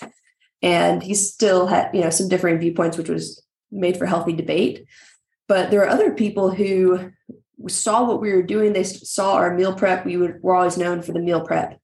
[0.61, 4.85] And he still had, you know, some differing viewpoints, which was made for healthy debate.
[5.47, 7.11] But there are other people who
[7.67, 8.73] saw what we were doing.
[8.73, 10.05] They saw our meal prep.
[10.05, 11.79] We would, were always known for the meal prep,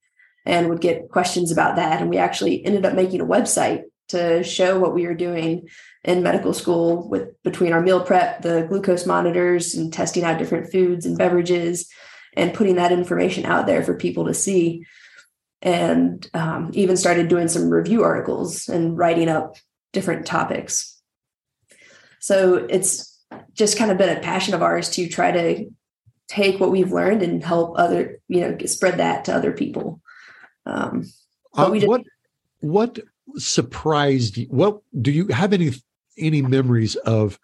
[0.45, 2.01] and would get questions about that.
[2.01, 5.67] And we actually ended up making a website to show what we were doing
[6.03, 10.71] in medical school with between our meal prep, the glucose monitors, and testing out different
[10.71, 11.89] foods and beverages,
[12.35, 14.85] and putting that information out there for people to see.
[15.61, 19.55] And um, even started doing some review articles and writing up
[19.93, 21.01] different topics.
[22.19, 25.69] So it's just kind of been a passion of ours to try to
[26.27, 30.01] take what we've learned and help other, you know, spread that to other people.
[30.65, 31.05] Um,
[31.55, 32.03] uh, just, what
[32.59, 32.99] what
[33.35, 34.47] surprised you?
[34.47, 35.71] What do you have any
[36.17, 37.39] any memories of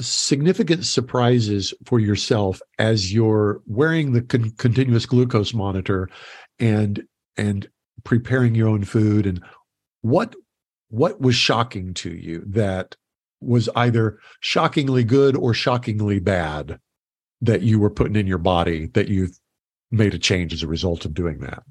[0.00, 6.08] significant surprises for yourself as you're wearing the con- continuous glucose monitor
[6.60, 7.02] and
[7.36, 7.68] and
[8.04, 9.42] preparing your own food and
[10.02, 10.34] what
[10.90, 12.96] what was shocking to you that
[13.40, 16.78] was either shockingly good or shockingly bad
[17.40, 19.28] that you were putting in your body that you
[19.90, 21.62] made a change as a result of doing that?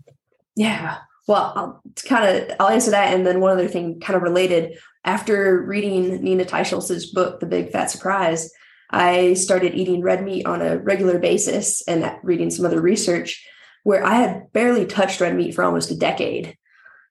[0.55, 0.97] Yeah.
[1.27, 4.79] Well, I'll kind of I'll answer that, and then one other thing, kind of related.
[5.03, 8.51] After reading Nina Teicholz's book, The Big Fat Surprise,
[8.89, 13.45] I started eating red meat on a regular basis and reading some other research
[13.83, 16.57] where I had barely touched red meat for almost a decade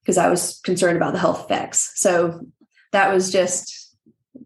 [0.03, 1.93] because I was concerned about the health effects.
[1.97, 2.41] So
[2.93, 3.95] that was just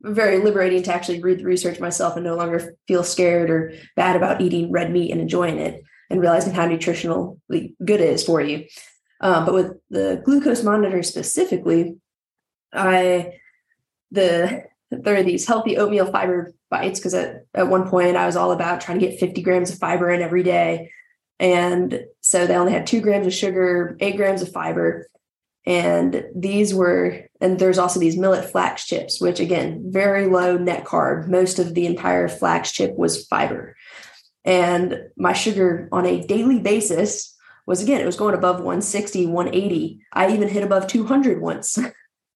[0.02, 4.16] very liberating to actually read the research myself and no longer feel scared or bad
[4.16, 8.40] about eating red meat and enjoying it and realizing how nutritionally good it is for
[8.40, 8.64] you.
[9.20, 11.96] Um, but with the glucose monitor specifically,
[12.72, 13.34] I
[14.10, 18.36] the there are these healthy oatmeal fiber bites because at, at one point I was
[18.36, 20.90] all about trying to get 50 grams of fiber in every day.
[21.38, 25.06] And so they only had two grams of sugar, eight grams of fiber.
[25.66, 30.84] And these were, and there's also these millet flax chips, which again, very low net
[30.84, 31.28] carb.
[31.28, 33.76] Most of the entire flax chip was fiber.
[34.44, 37.36] And my sugar on a daily basis
[37.70, 40.00] was again, it was going above 160, 180.
[40.12, 41.78] I even hit above 200 once.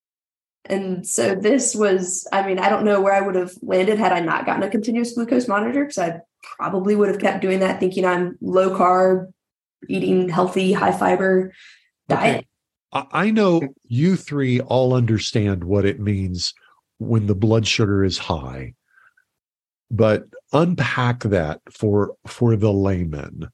[0.65, 4.13] and so this was, I mean, I don't know where I would have landed had
[4.13, 6.21] I not gotten a continuous glucose monitor because I
[6.57, 9.33] probably would have kept doing that, thinking I'm low carb,
[9.89, 11.53] eating healthy, high fiber
[12.09, 12.47] diet.
[12.95, 13.09] Okay.
[13.11, 16.55] I know you three all understand what it means
[16.99, 18.75] when the blood sugar is high,
[19.91, 23.49] but unpack that for for the layman.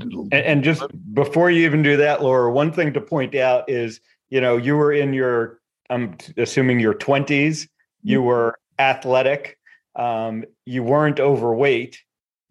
[0.00, 0.82] And, and just
[1.14, 4.76] before you even do that, Laura, one thing to point out is, you know, you
[4.76, 7.68] were in your, I'm assuming your 20s,
[8.02, 8.26] you mm-hmm.
[8.26, 9.58] were athletic,
[9.94, 11.98] um, you weren't overweight,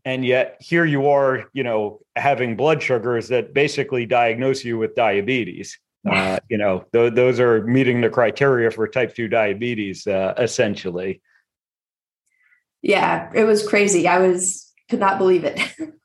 [0.05, 4.95] and yet here you are you know having blood sugars that basically diagnose you with
[4.95, 5.77] diabetes.
[6.07, 11.19] Uh, you know th- those are meeting the criteria for type 2 diabetes uh, essentially.
[12.83, 14.07] Yeah it was crazy.
[14.07, 15.59] I was could not believe it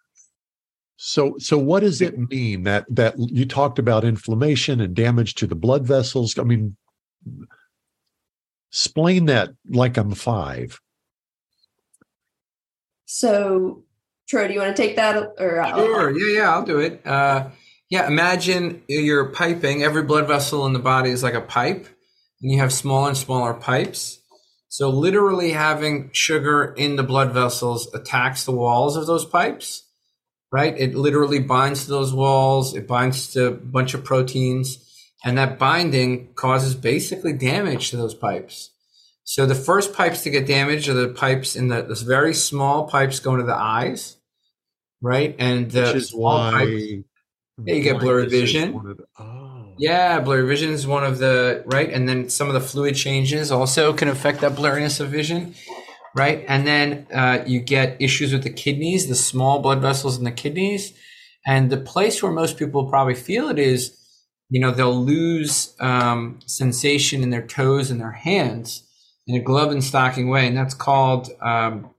[1.03, 5.47] so so what does it mean that that you talked about inflammation and damage to
[5.47, 6.77] the blood vessels i mean
[8.71, 10.79] explain that like i'm five
[13.07, 13.83] so
[14.31, 15.17] Tro, do you want to take that?
[15.41, 17.05] Or uh, sure, yeah, yeah, I'll do it.
[17.05, 17.49] Uh,
[17.89, 19.83] yeah, imagine you're piping.
[19.83, 21.89] Every blood vessel in the body is like a pipe,
[22.41, 24.23] and you have smaller and smaller pipes.
[24.69, 29.90] So literally having sugar in the blood vessels attacks the walls of those pipes,
[30.53, 30.75] right?
[30.79, 32.75] It literally binds to those walls.
[32.75, 34.79] It binds to a bunch of proteins,
[35.25, 38.71] and that binding causes basically damage to those pipes.
[39.25, 42.89] So the first pipes to get damaged are the pipes in the this very small
[42.89, 44.17] pipes going to the eyes
[45.01, 45.35] right?
[45.39, 47.05] And the Which is why pipes,
[47.65, 48.73] yeah, you get blurry vision.
[48.73, 49.75] The, oh.
[49.79, 53.51] Yeah, blurry vision is one of the right, and then some of the fluid changes
[53.51, 55.55] also can affect that blurriness of vision,
[56.15, 56.45] right?
[56.49, 60.33] And then uh, you get issues with the kidneys, the small blood vessels in the
[60.33, 60.93] kidneys,
[61.47, 63.97] and the place where most people probably feel it is,
[64.49, 68.83] you know, they'll lose um, sensation in their toes and their hands
[69.27, 71.91] in a glove and stocking way, and that's called um,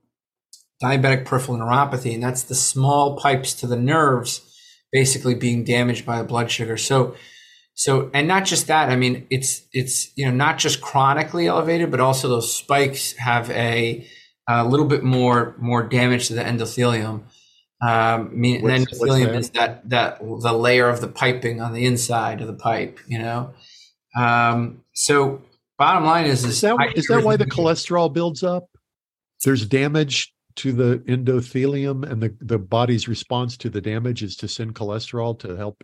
[0.82, 4.48] diabetic peripheral neuropathy, and that's the small pipes to the nerves
[4.92, 6.76] basically being damaged by the blood sugar.
[6.76, 7.16] So,
[7.74, 8.90] so, and not just that.
[8.90, 13.50] I mean, it's it's you know not just chronically elevated, but also those spikes have
[13.50, 14.06] a,
[14.48, 17.22] a little bit more more damage to the endothelium.
[17.80, 21.86] Um, I mean, what's, endothelium is that that the layer of the piping on the
[21.86, 23.00] inside of the pipe.
[23.06, 23.54] You know,
[24.16, 25.42] um, so
[25.78, 28.68] bottom line is is, is that, is that why the cholesterol builds up?
[29.44, 34.48] There's damage to the endothelium and the, the body's response to the damage is to
[34.48, 35.82] send cholesterol to help?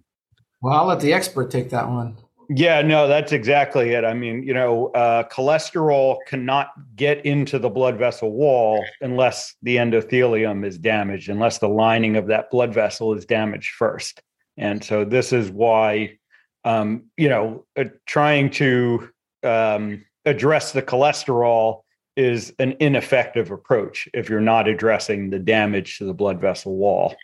[0.61, 2.17] Well, I'll let the expert take that one.
[2.51, 4.07] Yeah, no, that's exactly it.
[4.07, 9.77] I mean, you know, uh, cholesterol cannot get into the blood vessel wall unless the
[9.77, 14.23] endothelium is damaged, unless the lining of that blood vessel is damaged first.
[14.57, 16.19] And so this is why,
[16.65, 19.11] um, you know, uh, trying to
[19.43, 21.83] um, address the cholesterol
[22.17, 27.15] is an ineffective approach if you're not addressing the damage to the blood vessel wall.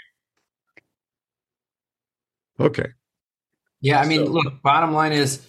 [2.61, 2.93] Okay.
[3.85, 5.47] Yeah, I mean, so, look, bottom line is,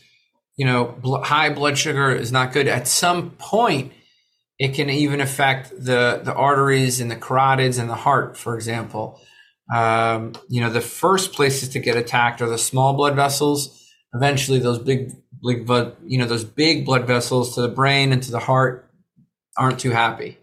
[0.58, 2.68] you know, bl- high blood sugar is not good.
[2.68, 3.94] At some point,
[4.60, 9.22] it can even affect the the arteries and the carotids and the heart, for example.
[9.74, 13.82] Um, you know, the first places to get attacked are the small blood vessels.
[14.14, 18.22] Eventually, those big, big blood, you know, those big blood vessels to the brain and
[18.24, 18.92] to the heart
[19.58, 20.40] aren't too happy.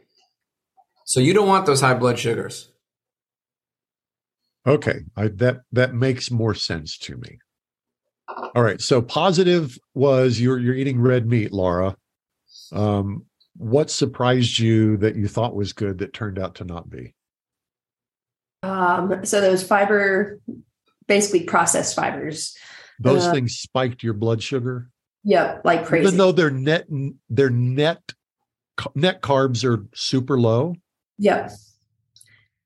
[1.05, 2.71] So you don't want those high blood sugars.
[4.67, 7.39] Okay, I, that that makes more sense to me.
[8.55, 11.97] All right, so positive was you're you're eating red meat, Laura.
[12.71, 13.25] Um,
[13.57, 17.15] what surprised you that you thought was good that turned out to not be?
[18.63, 20.39] Um, so those fiber,
[21.09, 22.57] basically processed fibers.
[23.01, 24.91] Those uh, things spiked your blood sugar.
[25.25, 26.07] Yep, like crazy.
[26.07, 26.87] Even though their net
[27.31, 28.03] their net
[28.95, 30.75] net carbs are super low.
[31.19, 31.53] Yep.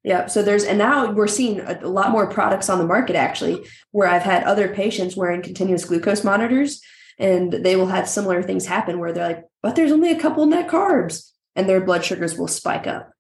[0.06, 0.26] Yeah.
[0.26, 3.66] So there's, and now we're seeing a, a, lot more products on the market actually,
[3.90, 6.80] where I've had other patients wearing continuous glucose monitors
[7.18, 10.46] and they will have similar things happen where they're like, but there's only a couple
[10.46, 13.10] net carbs and their blood sugars will spike up.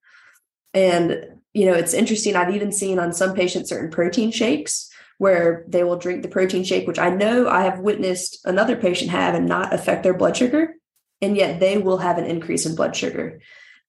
[0.74, 2.36] And, you know, it's interesting.
[2.36, 6.62] I've even seen on some patients certain protein shakes where they will drink the protein
[6.62, 10.36] shake, which I know I have witnessed another patient have and not affect their blood
[10.36, 10.76] sugar.
[11.20, 13.40] And yet they will have an increase in blood sugar.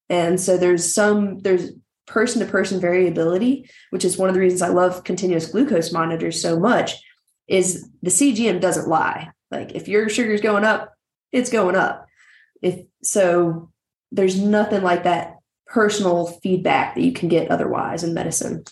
[0.10, 1.74] And so there's some, there's
[2.08, 6.42] person to person variability, which is one of the reasons I love continuous glucose monitors
[6.42, 6.94] so much,
[7.48, 9.30] is the CGM doesn't lie.
[9.52, 10.94] Like if your sugar's going up,
[11.32, 12.08] it's going up.
[12.62, 13.72] If so,
[14.12, 15.36] there's nothing like that
[15.68, 18.64] personal feedback that you can get otherwise in medicine.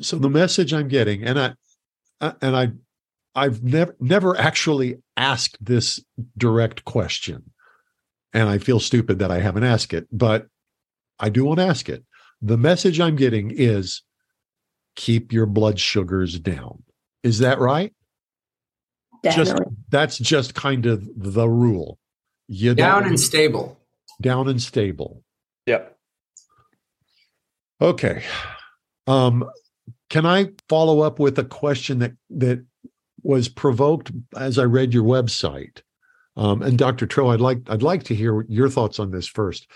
[0.00, 1.54] So the message I'm getting, and I,
[2.42, 2.72] and I,
[3.34, 6.04] I've never never actually asked this
[6.36, 7.50] direct question,
[8.32, 10.48] and I feel stupid that I haven't asked it, but
[11.18, 12.04] I do want to ask it
[12.42, 14.02] the message I'm getting is
[14.96, 16.82] keep your blood sugars down.
[17.22, 17.92] Is that right?
[19.22, 19.52] Definitely.
[19.52, 21.98] Just that's just kind of the rule.
[22.48, 23.78] You down and stable.
[24.20, 25.22] Down and stable.
[25.66, 25.96] Yep.
[27.80, 28.24] Okay.
[29.06, 29.48] Um,
[30.08, 32.64] can I follow up with a question that that
[33.22, 35.82] was provoked as I read your website?
[36.36, 37.06] Um, and Dr.
[37.06, 39.66] Tro, I'd like I'd like to hear your thoughts on this first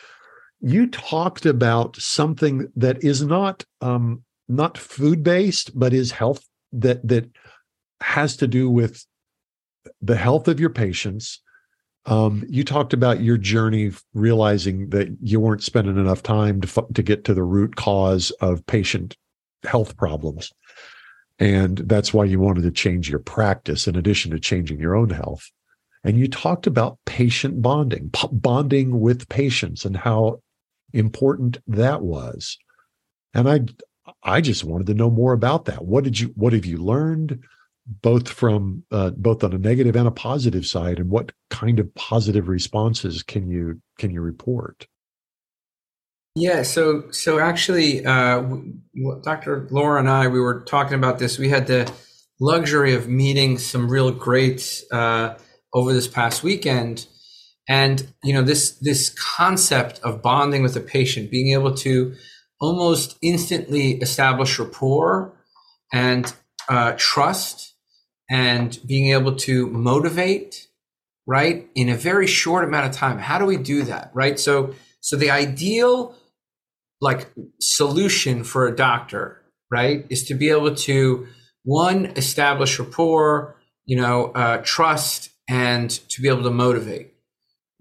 [0.65, 7.07] you talked about something that is not um, not food based, but is health that
[7.07, 7.29] that
[8.01, 9.05] has to do with
[10.01, 11.43] the health of your patients.
[12.07, 17.03] Um, you talked about your journey, realizing that you weren't spending enough time to to
[17.03, 19.19] get to the root cause of patient
[19.65, 20.51] health problems,
[21.39, 25.11] and that's why you wanted to change your practice in addition to changing your own
[25.11, 25.51] health.
[26.05, 30.41] And you talked about patient bonding, p- bonding with patients, and how
[30.95, 32.57] important that was.
[33.35, 33.61] And I
[34.23, 35.85] I just wanted to know more about that.
[35.85, 37.43] What did you what have you learned
[37.87, 41.95] both from uh, both on a negative and a positive side and what kind of
[41.95, 44.87] positive responses can you can you report?
[46.37, 48.43] Yeah, so so actually uh,
[49.23, 49.69] Dr.
[49.71, 51.39] Laura and I we were talking about this.
[51.39, 51.93] We had the
[52.41, 55.37] luxury of meeting some real greats uh,
[55.73, 57.07] over this past weekend
[57.69, 62.15] and you know this this concept of bonding with a patient, being able to
[62.61, 65.33] almost instantly establish rapport
[65.93, 66.35] and
[66.69, 67.75] uh, trust,
[68.31, 70.69] and being able to motivate,
[71.27, 73.19] right, in a very short amount of time.
[73.19, 74.39] How do we do that, right?
[74.39, 76.15] So so the ideal
[77.01, 81.27] like solution for a doctor, right, is to be able to
[81.65, 87.14] one establish rapport, you know, uh, trust, and to be able to motivate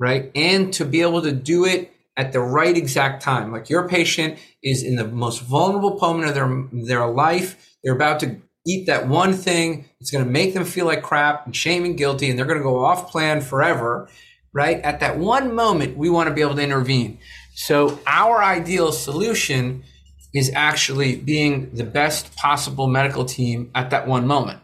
[0.04, 0.32] right?
[0.36, 3.54] And to be able to do it at the right exact time.
[3.54, 7.74] Like your patient is in the most vulnerable moment of their, their life.
[7.82, 9.86] They're about to eat that one thing.
[10.02, 12.60] It's going to make them feel like crap and shame and guilty, and they're going
[12.60, 14.10] to go off plan forever,
[14.52, 14.82] right?
[14.82, 17.20] At that one moment, we want to be able to intervene.
[17.56, 19.86] So our ideal solution
[20.34, 24.60] is actually being the best possible medical team at that one moment,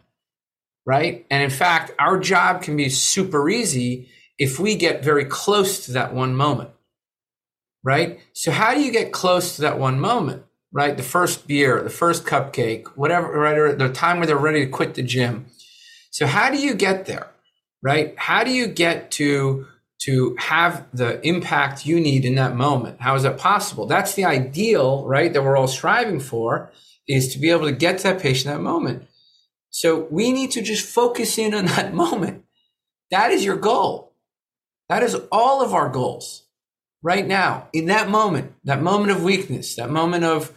[0.85, 1.25] right?
[1.31, 5.91] And in fact, our job can be super easy if we get very close to
[5.91, 6.71] that one moment,
[7.83, 8.19] right?
[8.33, 10.95] So, how do you get close to that one moment, right?
[10.95, 13.57] The first beer, the first cupcake, whatever, right?
[13.57, 15.47] Or the time where they're ready to quit the gym.
[16.09, 17.27] So, how do you get there,
[17.83, 18.15] right?
[18.17, 19.67] How do you get to
[20.05, 23.01] to have the impact you need in that moment?
[23.01, 23.85] How is that possible?
[23.85, 25.31] That's the ideal, right?
[25.33, 26.71] That we're all striving for
[27.05, 29.07] is to be able to get to that patient that moment.
[29.71, 32.45] So we need to just focus in on that moment.
[33.11, 34.08] That is your goal.
[34.89, 36.43] That is all of our goals
[37.01, 40.51] right now in that moment, that moment of weakness, that moment of,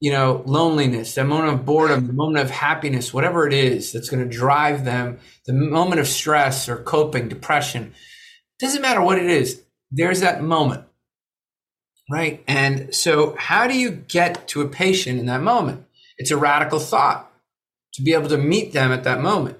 [0.00, 4.08] you know, loneliness, that moment of boredom, the moment of happiness, whatever it is that's
[4.08, 7.92] going to drive them, the moment of stress or coping, depression,
[8.60, 9.62] doesn't matter what it is.
[9.90, 10.84] There's that moment.
[12.10, 12.44] Right.
[12.46, 15.86] And so how do you get to a patient in that moment?
[16.18, 17.30] It's a radical thought
[17.94, 19.58] to be able to meet them at that moment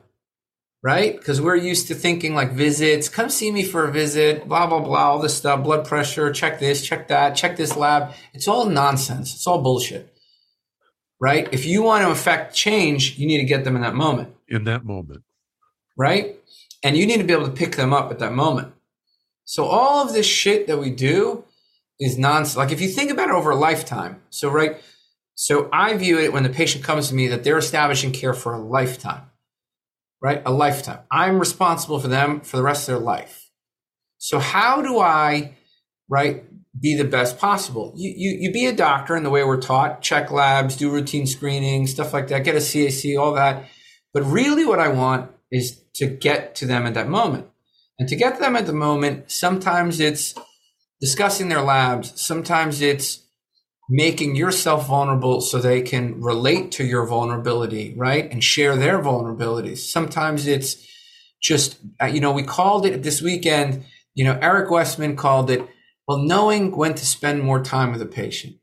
[0.85, 1.17] right?
[1.17, 4.81] Because we're used to thinking like visits, come see me for a visit, blah, blah,
[4.81, 8.13] blah, all this stuff, blood pressure, check this, check that, check this lab.
[8.35, 9.35] It's all nonsense.
[9.35, 10.15] It's all bullshit,
[11.19, 11.49] right?
[11.53, 14.35] If you want to affect change, you need to get them in that moment.
[14.47, 15.23] In that moment.
[15.97, 16.37] Right?
[16.83, 18.75] And you need to be able to pick them up at that moment.
[19.47, 21.45] So all of this shit that we do
[21.99, 22.59] is nonsense.
[22.59, 24.21] Like if you think about it over a lifetime.
[24.29, 24.77] So right.
[25.35, 28.55] So I view it when the patient comes to me that they're establishing care for
[28.55, 29.23] a lifetime,
[30.25, 30.41] right?
[30.47, 31.01] A lifetime.
[31.11, 33.51] I'm responsible for them for the rest of their life.
[34.17, 35.53] So how do I,
[36.09, 36.45] right,
[36.81, 37.93] be the best possible?
[37.95, 41.27] You, you, you be a doctor in the way we're taught, check labs, do routine
[41.27, 43.67] screening, stuff like that, get a CAC, all that.
[44.15, 47.47] But really what I want is to get to them at that moment.
[47.99, 50.35] And to get to them at the moment, sometimes it's
[51.03, 53.24] discussing their labs, sometimes it's
[53.89, 58.31] making yourself vulnerable so they can relate to your vulnerability, right?
[58.31, 59.79] And share their vulnerabilities.
[59.79, 60.87] Sometimes it's
[61.43, 65.69] just, uh, you know, we called it this weekend, you know, Eric Westman called it,
[66.09, 68.57] well, knowing when to spend more time with a patient.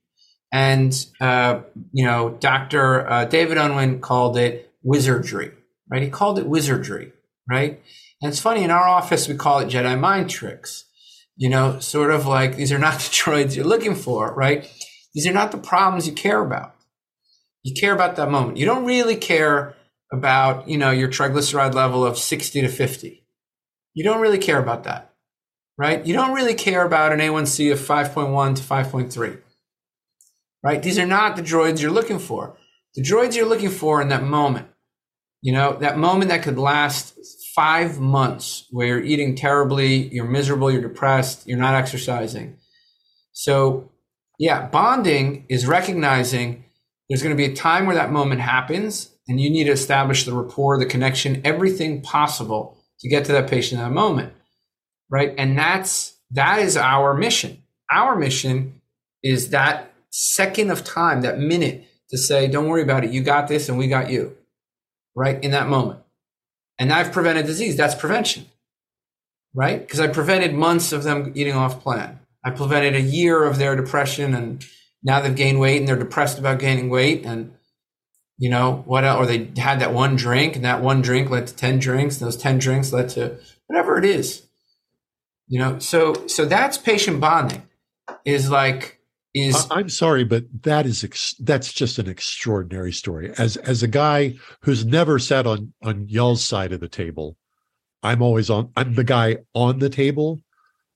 [0.51, 1.61] And, uh,
[1.93, 3.07] you know, Dr.
[3.07, 5.51] Uh, David Unwin called it wizardry,
[5.89, 6.01] right?
[6.01, 7.13] He called it wizardry,
[7.49, 7.81] right?
[8.21, 10.85] And it's funny, in our office, we call it Jedi mind tricks.
[11.37, 14.69] You know, sort of like these are not the droids you're looking for, right?
[15.13, 16.75] These are not the problems you care about.
[17.63, 18.57] You care about that moment.
[18.57, 19.75] You don't really care
[20.11, 23.23] about, you know, your triglyceride level of 60 to 50.
[23.93, 25.13] You don't really care about that,
[25.77, 26.05] right?
[26.05, 29.41] You don't really care about an A1C of 5.1 to 5.3,
[30.63, 30.81] right?
[30.81, 32.57] These are not the droids you're looking for.
[32.95, 34.67] The droids you're looking for in that moment,
[35.41, 37.15] you know, that moment that could last
[37.55, 42.57] five months where you're eating terribly, you're miserable, you're depressed, you're not exercising.
[43.33, 43.90] So,
[44.41, 46.63] yeah, bonding is recognizing
[47.07, 50.25] there's going to be a time where that moment happens and you need to establish
[50.25, 54.33] the rapport, the connection, everything possible to get to that patient in that moment.
[55.11, 55.35] Right.
[55.37, 57.61] And that's, that is our mission.
[57.91, 58.81] Our mission
[59.21, 63.11] is that second of time, that minute to say, don't worry about it.
[63.11, 64.35] You got this and we got you.
[65.15, 65.41] Right.
[65.43, 65.99] In that moment.
[66.79, 67.77] And I've prevented disease.
[67.77, 68.47] That's prevention,
[69.53, 69.79] right?
[69.79, 72.17] Because I prevented months of them eating off plan.
[72.43, 74.65] I prevented a year of their depression, and
[75.03, 77.25] now they've gained weight and they're depressed about gaining weight.
[77.25, 77.53] And
[78.37, 79.03] you know what?
[79.03, 79.21] Else?
[79.21, 82.19] Or they had that one drink, and that one drink led to ten drinks.
[82.19, 83.37] And those ten drinks led to
[83.67, 84.47] whatever it is.
[85.47, 87.63] You know, so so that's patient bonding.
[88.25, 89.01] Is like
[89.33, 93.31] is I'm sorry, but that is ex- that's just an extraordinary story.
[93.37, 97.37] As as a guy who's never sat on on y'all's side of the table,
[98.03, 98.71] I'm always on.
[98.75, 100.41] I'm the guy on the table.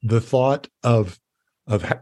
[0.03, 1.17] The thought of
[1.67, 2.01] of ha-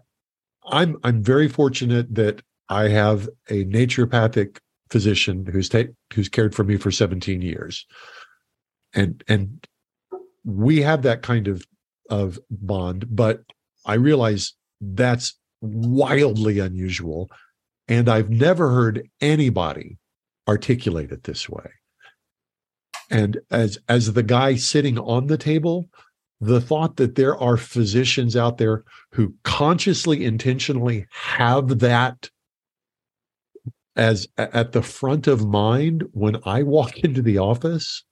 [0.66, 4.58] I'm I'm very fortunate that I have a naturopathic
[4.90, 7.86] physician who's ta- who's cared for me for 17 years,
[8.94, 9.66] and and
[10.44, 11.66] we have that kind of
[12.10, 13.06] of bond.
[13.10, 13.44] But
[13.86, 17.30] I realize that's wildly unusual.
[17.88, 19.98] And I've never heard anybody
[20.48, 21.70] articulate it this way.
[23.10, 25.86] And as as the guy sitting on the table,
[26.42, 32.30] the thought that there are physicians out there who consciously intentionally have that
[33.96, 38.04] as at the front of mind when I walk into the office,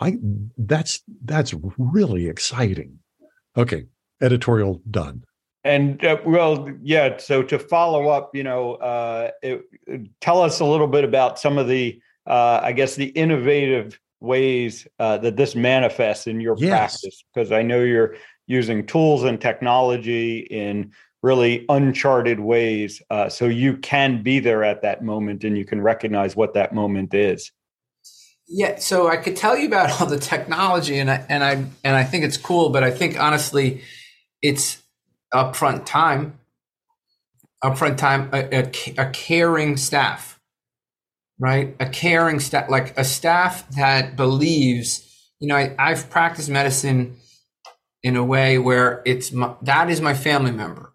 [0.00, 0.18] I
[0.58, 2.98] that's that's really exciting.
[3.56, 3.84] Okay,
[4.20, 5.24] editorial done.
[5.62, 7.16] And uh, well, yeah.
[7.18, 9.62] So to follow up, you know, uh, it,
[10.20, 14.86] tell us a little bit about some of the, uh, I guess, the innovative ways
[14.98, 16.70] uh, that this manifests in your yes.
[16.70, 18.16] practice, because I know you're
[18.46, 24.82] using tools and technology in really uncharted ways, uh, so you can be there at
[24.82, 27.50] that moment and you can recognize what that moment is.
[28.46, 31.52] Yeah, so I could tell you about all the technology, and I and I
[31.82, 33.82] and I think it's cool, but I think honestly,
[34.42, 34.82] it's
[35.32, 36.38] upfront time,
[37.62, 40.33] upfront time, a, a, a caring staff,
[41.38, 41.74] right?
[41.80, 47.16] A caring staff, like a staff that believes, you know, I, I've practiced medicine
[48.02, 50.92] in a way where it's my, that is my family member,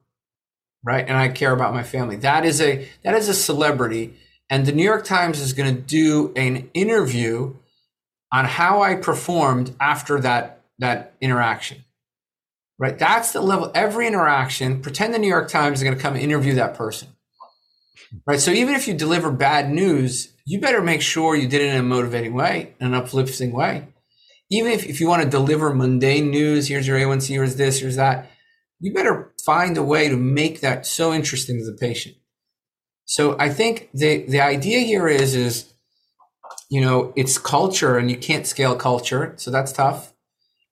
[0.83, 1.07] right?
[1.07, 2.15] And I care about my family.
[2.17, 4.15] That is a that is a celebrity,
[4.49, 7.55] and the New York Times is going to do an interview
[8.31, 11.83] on how I performed after that that interaction
[12.79, 12.97] right?
[12.97, 13.71] That's the level.
[13.75, 17.09] Every interaction, pretend the New York Times is going to come interview that person,
[18.25, 18.39] right?
[18.39, 21.79] So even if you deliver bad news, you better make sure you did it in
[21.79, 23.87] a motivating way, an uplifting way.
[24.51, 27.97] Even if, if you want to deliver mundane news, here's your A1C, here's this, here's
[27.97, 28.29] that,
[28.79, 32.15] you better find a way to make that so interesting to the patient.
[33.05, 35.73] So I think the, the idea here is, is,
[36.69, 39.33] you know, it's culture and you can't scale culture.
[39.37, 40.13] So that's tough.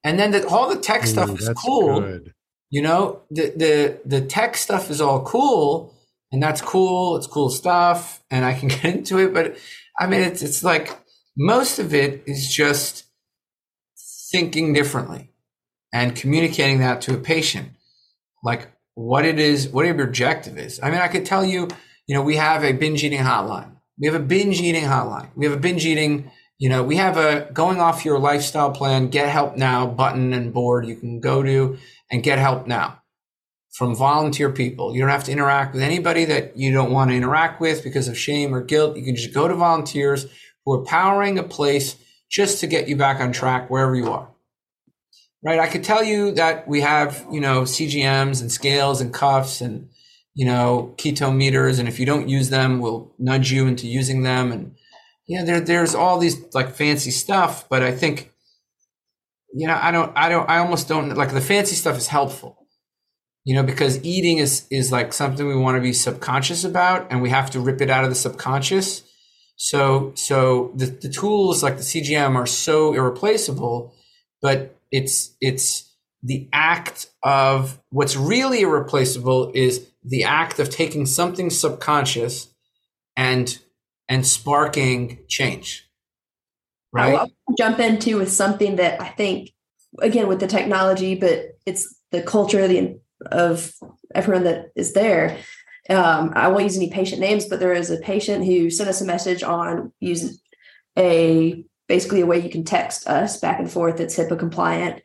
[0.03, 2.01] And then the, all the tech Ooh, stuff is cool.
[2.01, 2.33] Good.
[2.69, 5.95] You know, the, the the tech stuff is all cool,
[6.31, 7.17] and that's cool.
[7.17, 9.33] It's cool stuff, and I can get into it.
[9.33, 9.57] But
[9.99, 10.97] I mean, it's it's like
[11.37, 13.05] most of it is just
[14.31, 15.31] thinking differently,
[15.93, 17.69] and communicating that to a patient,
[18.43, 20.79] like what it is, what your objective is.
[20.81, 21.67] I mean, I could tell you,
[22.07, 23.71] you know, we have a binge eating hotline.
[23.99, 25.29] We have a binge eating hotline.
[25.35, 29.09] We have a binge eating, you know, we have a going off your lifestyle plan,
[29.09, 31.77] get help now button and board you can go to
[32.11, 33.01] and get help now
[33.77, 34.95] from volunteer people.
[34.95, 38.07] You don't have to interact with anybody that you don't want to interact with because
[38.07, 38.97] of shame or guilt.
[38.97, 40.25] You can just go to volunteers
[40.65, 41.95] who are powering a place
[42.27, 44.31] just to get you back on track wherever you are.
[45.43, 45.59] Right?
[45.59, 49.89] I could tell you that we have, you know, CGMs and scales and cuffs and,
[50.33, 51.77] you know, keto meters.
[51.77, 54.51] And if you don't use them, we'll nudge you into using them.
[54.51, 54.75] And,
[55.27, 58.33] yeah, there, there's all these like fancy stuff, but I think,
[59.53, 62.66] you know, I don't, I don't, I almost don't like the fancy stuff is helpful
[63.47, 67.21] you know because eating is is like something we want to be subconscious about and
[67.21, 69.03] we have to rip it out of the subconscious.
[69.55, 73.95] So so the, the tools like the cgm are so irreplaceable
[74.41, 75.89] but it's it's
[76.21, 82.49] the act of what's really irreplaceable is the act of taking something subconscious
[83.15, 83.59] and
[84.09, 85.89] and sparking change.
[86.91, 87.15] Right?
[87.15, 89.51] I'll jump into with something that i think
[90.01, 93.71] again with the technology but it's the culture the of
[94.13, 95.37] everyone that is there.
[95.89, 99.01] Um, I won't use any patient names, but there is a patient who sent us
[99.01, 100.35] a message on using
[100.97, 105.01] a basically a way you can text us back and forth that's HIPAA compliant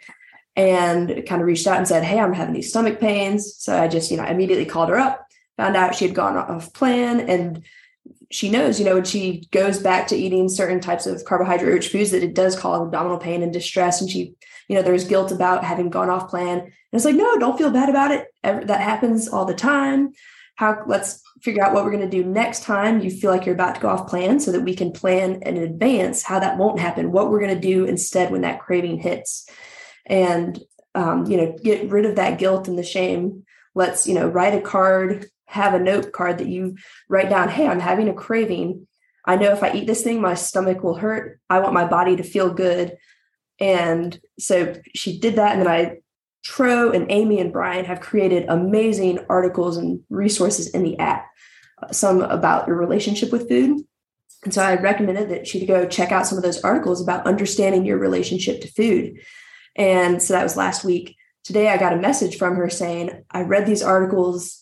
[0.57, 3.57] and kind of reached out and said, Hey, I'm having these stomach pains.
[3.57, 6.73] So I just, you know, immediately called her up, found out she had gone off
[6.73, 7.63] plan and
[8.31, 11.89] she knows, you know, when she goes back to eating certain types of carbohydrate rich
[11.89, 14.01] foods that it does cause abdominal pain and distress.
[14.01, 14.35] And she,
[14.69, 16.59] you know, there's guilt about having gone off plan.
[16.59, 18.29] And it's like, no, don't feel bad about it.
[18.43, 20.13] That happens all the time.
[20.57, 23.55] How let's figure out what we're going to do next time you feel like you're
[23.55, 26.79] about to go off plan so that we can plan in advance how that won't
[26.79, 29.49] happen, what we're going to do instead when that craving hits.
[30.07, 30.61] And
[30.95, 33.45] um, you know, get rid of that guilt and the shame.
[33.75, 36.77] Let's, you know, write a card have a note card that you
[37.09, 38.87] write down, hey, I'm having a craving.
[39.25, 41.41] I know if I eat this thing, my stomach will hurt.
[41.49, 42.97] I want my body to feel good.
[43.61, 45.53] And so she did that.
[45.53, 45.99] And then I,
[46.45, 51.27] Tro and Amy and Brian have created amazing articles and resources in the app,
[51.83, 53.83] uh, some about your relationship with food.
[54.45, 57.85] And so I recommended that she go check out some of those articles about understanding
[57.85, 59.21] your relationship to food.
[59.77, 61.17] And so that was last week.
[61.45, 64.62] Today I got a message from her saying, I read these articles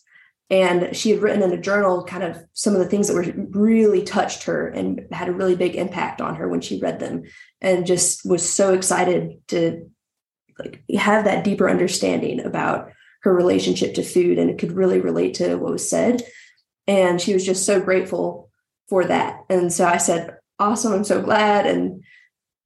[0.51, 3.32] and she had written in a journal kind of some of the things that were
[3.51, 7.22] really touched her and had a really big impact on her when she read them.
[7.61, 9.88] And just was so excited to
[10.59, 12.90] like have that deeper understanding about
[13.22, 16.22] her relationship to food and it could really relate to what was said.
[16.88, 18.51] And she was just so grateful
[18.88, 19.44] for that.
[19.48, 21.64] And so i said awesome i'm so glad.
[21.66, 22.03] And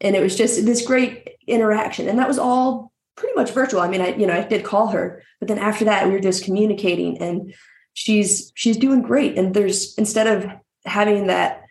[0.00, 2.08] and it was just this great interaction.
[2.08, 3.80] And that was all pretty much virtual.
[3.80, 6.20] I mean i you know i did call her but then after that we were
[6.20, 7.18] just communicating.
[7.18, 7.52] And
[7.94, 10.50] she's she's doing great and there's instead of
[10.84, 11.62] having that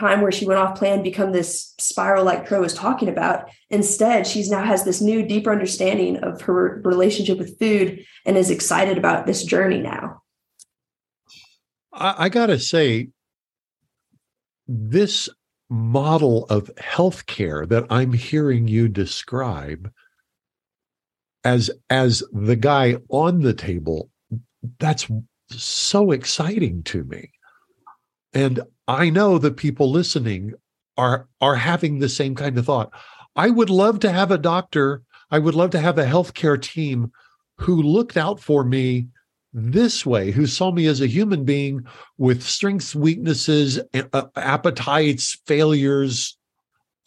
[0.00, 3.48] time where she went off plan become this spiral like Tro is talking about.
[3.70, 8.50] Instead, she's now has this new, deeper understanding of her relationship with food and is
[8.50, 10.22] excited about this journey now.
[11.92, 13.10] I, I gotta say,
[14.66, 15.28] this
[15.70, 19.90] model of healthcare that I'm hearing you describe
[21.44, 24.10] as as the guy on the table,
[24.78, 25.08] that's
[25.50, 27.30] so exciting to me.
[28.32, 30.54] And I know that people listening
[30.96, 32.92] are are having the same kind of thought.
[33.36, 37.10] I would love to have a doctor, I would love to have a healthcare team
[37.58, 39.08] who looked out for me
[39.52, 41.86] this way, who saw me as a human being
[42.18, 43.80] with strengths, weaknesses,
[44.36, 46.36] appetites, failures,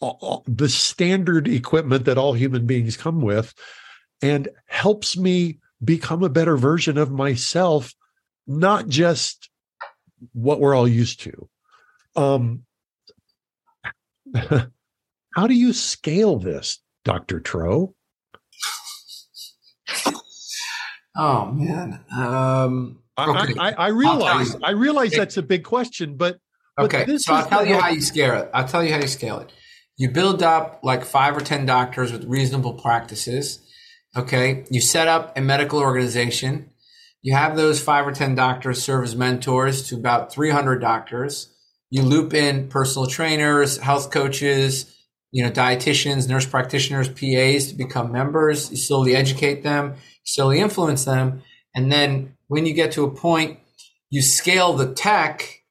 [0.00, 3.54] the standard equipment that all human beings come with,
[4.22, 7.92] and helps me become a better version of myself
[8.48, 9.50] not just
[10.32, 11.48] what we're all used to.
[12.16, 12.64] Um,
[14.34, 17.40] how do you scale this, Dr.
[17.40, 17.94] Tro?
[21.20, 22.04] Oh man.
[22.16, 23.54] Um, okay.
[23.58, 26.38] I, I, I, realize I realize that's a big question, but,
[26.76, 27.18] but okay.
[27.18, 28.50] So I'll tell you how you scale it.
[28.54, 29.52] I'll tell you how you scale it.
[29.96, 33.60] You build up like five or ten doctors with reasonable practices.
[34.16, 34.64] Okay.
[34.70, 36.70] You set up a medical organization
[37.22, 41.52] you have those five or 10 doctors serve as mentors to about 300 doctors.
[41.90, 44.94] You loop in personal trainers, health coaches,
[45.30, 48.70] you know, dietitians, nurse practitioners, PAs to become members.
[48.70, 49.94] You slowly educate them,
[50.24, 51.42] slowly influence them.
[51.74, 53.58] And then when you get to a point,
[54.10, 55.62] you scale the tech,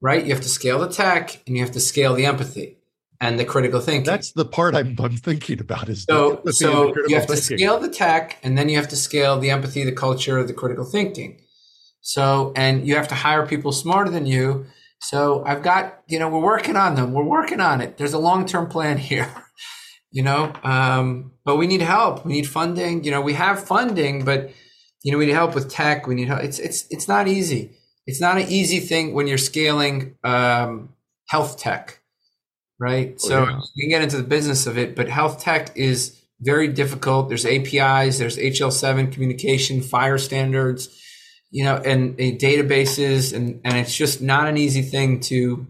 [0.00, 0.24] right?
[0.24, 2.77] You have to scale the tech and you have to scale the empathy.
[3.20, 4.04] And the critical thinking.
[4.04, 5.88] That's the part I'm, I'm thinking about.
[5.88, 7.36] Is so so you have thinking.
[7.36, 10.52] to scale the tech, and then you have to scale the empathy, the culture, the
[10.52, 11.40] critical thinking.
[12.00, 14.66] So and you have to hire people smarter than you.
[15.00, 17.12] So I've got you know we're working on them.
[17.12, 17.98] We're working on it.
[17.98, 19.30] There's a long term plan here.
[20.10, 22.24] you know, um, but we need help.
[22.24, 23.04] We need funding.
[23.04, 24.50] You know, we have funding, but
[25.02, 26.06] you know we need help with tech.
[26.06, 26.42] We need help.
[26.42, 27.72] It's it's it's not easy.
[28.06, 30.94] It's not an easy thing when you're scaling um,
[31.28, 31.97] health tech
[32.78, 33.14] right?
[33.14, 33.60] Oh, so yeah.
[33.74, 37.28] you can get into the business of it, but health tech is very difficult.
[37.28, 40.88] There's APIs, there's HL7 communication, FHIR standards,
[41.50, 45.66] you know, and, and databases, and and it's just not an easy thing to.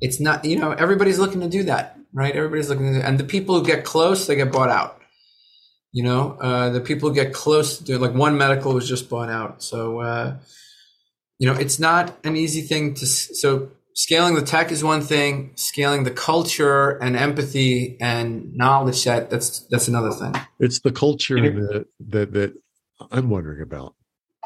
[0.00, 2.34] It's not, you know, everybody's looking to do that, right?
[2.34, 4.96] Everybody's looking to, and the people who get close, they get bought out.
[5.92, 9.28] You know, uh, the people who get close, to, like One Medical was just bought
[9.28, 10.00] out, so.
[10.00, 10.38] Uh,
[11.40, 13.06] you know, it's not an easy thing to.
[13.06, 19.28] So scaling the tech is one thing scaling the culture and empathy and knowledge set
[19.28, 20.32] that's that's another thing.
[20.58, 22.54] It's the culture that that, that
[23.10, 23.94] i'm wondering about.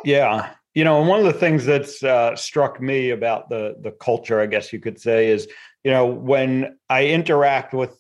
[0.05, 3.93] Yeah you know and one of the things that's uh, struck me about the the
[3.93, 5.49] culture i guess you could say is
[5.85, 7.97] you know when i interact with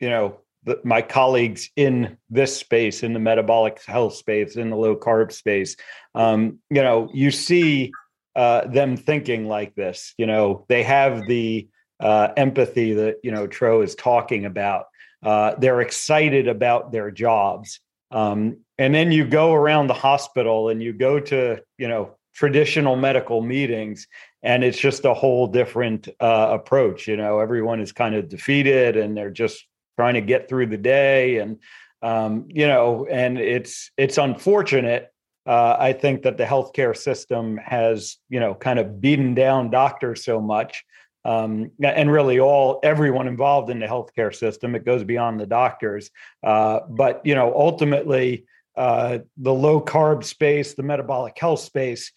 [0.00, 4.76] you know the, my colleagues in this space in the metabolic health space in the
[4.76, 5.76] low carb space
[6.16, 7.92] um, you know you see
[8.38, 10.14] uh, them thinking like this.
[10.16, 11.68] You know, they have the
[11.98, 14.86] uh, empathy that you know Tro is talking about.
[15.24, 17.80] Uh, they're excited about their jobs,
[18.12, 22.94] um, and then you go around the hospital and you go to you know traditional
[22.94, 24.06] medical meetings,
[24.44, 27.08] and it's just a whole different uh, approach.
[27.08, 29.66] You know, everyone is kind of defeated, and they're just
[29.96, 31.58] trying to get through the day, and
[32.02, 35.12] um, you know, and it's it's unfortunate
[35.48, 40.22] uh, I think that the healthcare system has, you know, kind of beaten down doctors
[40.22, 40.84] so much,
[41.24, 44.74] um, and really all everyone involved in the healthcare system.
[44.74, 46.10] It goes beyond the doctors,
[46.42, 48.44] uh, but you know, ultimately,
[48.76, 52.12] uh, the low carb space, the metabolic health space,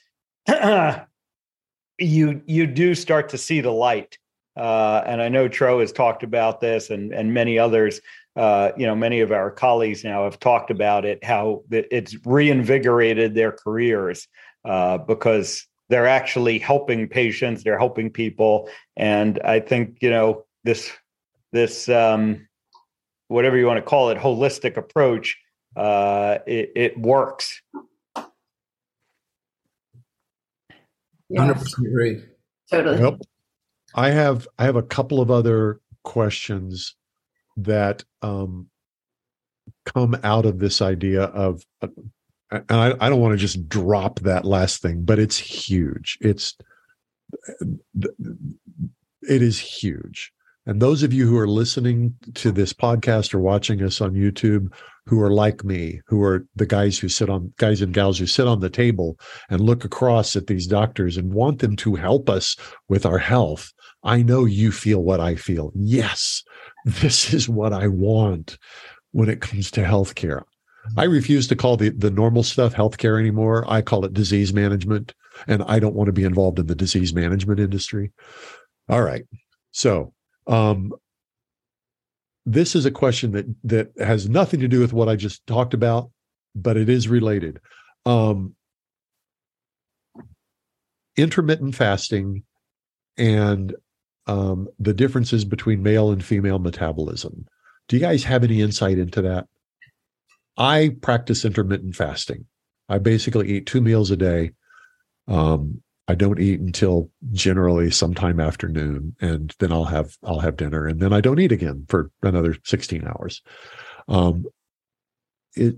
[1.98, 4.18] you you do start to see the light.
[4.58, 8.02] Uh, and I know Tro has talked about this, and and many others
[8.36, 13.36] uh, you know, many of our colleagues now have talked about it, how it's reinvigorated
[13.36, 14.28] their careers
[14.64, 20.92] uh, because they're actually helping patients, they're helping people, and I think you know this
[21.52, 22.48] this um,
[23.28, 25.38] whatever you want to call it, holistic approach,
[25.76, 27.62] uh, it, it works.
[31.36, 32.24] Hundred percent agree.
[32.70, 33.02] Totally.
[33.02, 33.22] Yep.
[33.96, 36.96] I have I have a couple of other questions
[37.64, 38.68] that um,
[39.86, 41.88] come out of this idea of uh,
[42.52, 46.18] and I, I don't want to just drop that last thing but it's huge.
[46.22, 46.56] It's
[47.94, 50.32] it is huge.
[50.66, 54.72] And those of you who are listening to this podcast or watching us on youtube
[55.08, 58.28] who are like me who are the guys who sit on guys and gals who
[58.28, 59.18] sit on the table
[59.50, 62.56] and look across at these doctors and want them to help us
[62.88, 63.72] with our health
[64.04, 66.44] i know you feel what i feel yes
[66.86, 68.58] this is what I want
[69.12, 70.44] when it comes to healthcare.
[70.98, 73.66] I refuse to call the, the normal stuff healthcare anymore.
[73.68, 75.14] I call it disease management,
[75.48, 78.12] and I don't want to be involved in the disease management industry.
[78.90, 79.24] All right.
[79.72, 80.14] So,
[80.48, 80.92] um,
[82.48, 85.76] this is a question that that has nothing to do with what I just talked
[85.76, 86.10] about,
[86.56, 87.60] but it is related.
[88.08, 88.56] Um,
[91.16, 92.42] intermittent fasting
[93.18, 93.76] and
[94.28, 97.46] um, the differences between male and female metabolism.
[97.88, 99.48] Do you guys have any insight into that?
[100.58, 102.46] I practice intermittent fasting.
[102.90, 104.52] I basically eat two meals a day.
[105.28, 110.86] Um, I don't eat until generally sometime afternoon, and then I'll have I'll have dinner,
[110.86, 113.42] and then I don't eat again for another sixteen hours.
[114.08, 114.46] Um,
[115.56, 115.78] it,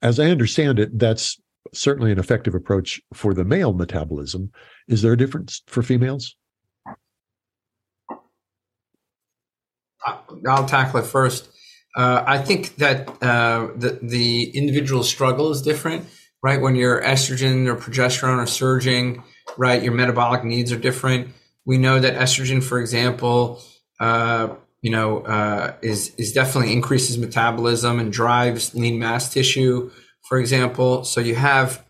[0.00, 1.40] as I understand it, that's
[1.72, 4.52] certainly an effective approach for the male metabolism.
[4.88, 6.36] Is there a difference for females?
[10.48, 11.48] I'll tackle it first.
[11.96, 16.06] Uh, I think that uh, the the individual struggle is different,
[16.42, 16.60] right?
[16.60, 19.22] When your estrogen or progesterone are surging,
[19.58, 21.28] right, your metabolic needs are different.
[21.66, 23.62] We know that estrogen, for example,
[24.00, 29.90] uh, you know, uh, is is definitely increases metabolism and drives lean mass tissue,
[30.28, 31.04] for example.
[31.04, 31.84] So you have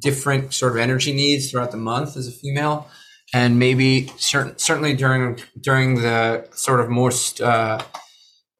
[0.00, 2.88] different sort of energy needs throughout the month as a female
[3.34, 7.82] and maybe certain, certainly during during the sort of most uh,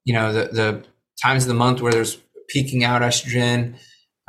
[0.04, 0.84] you know the the
[1.22, 3.74] times of the month where there's peaking out estrogen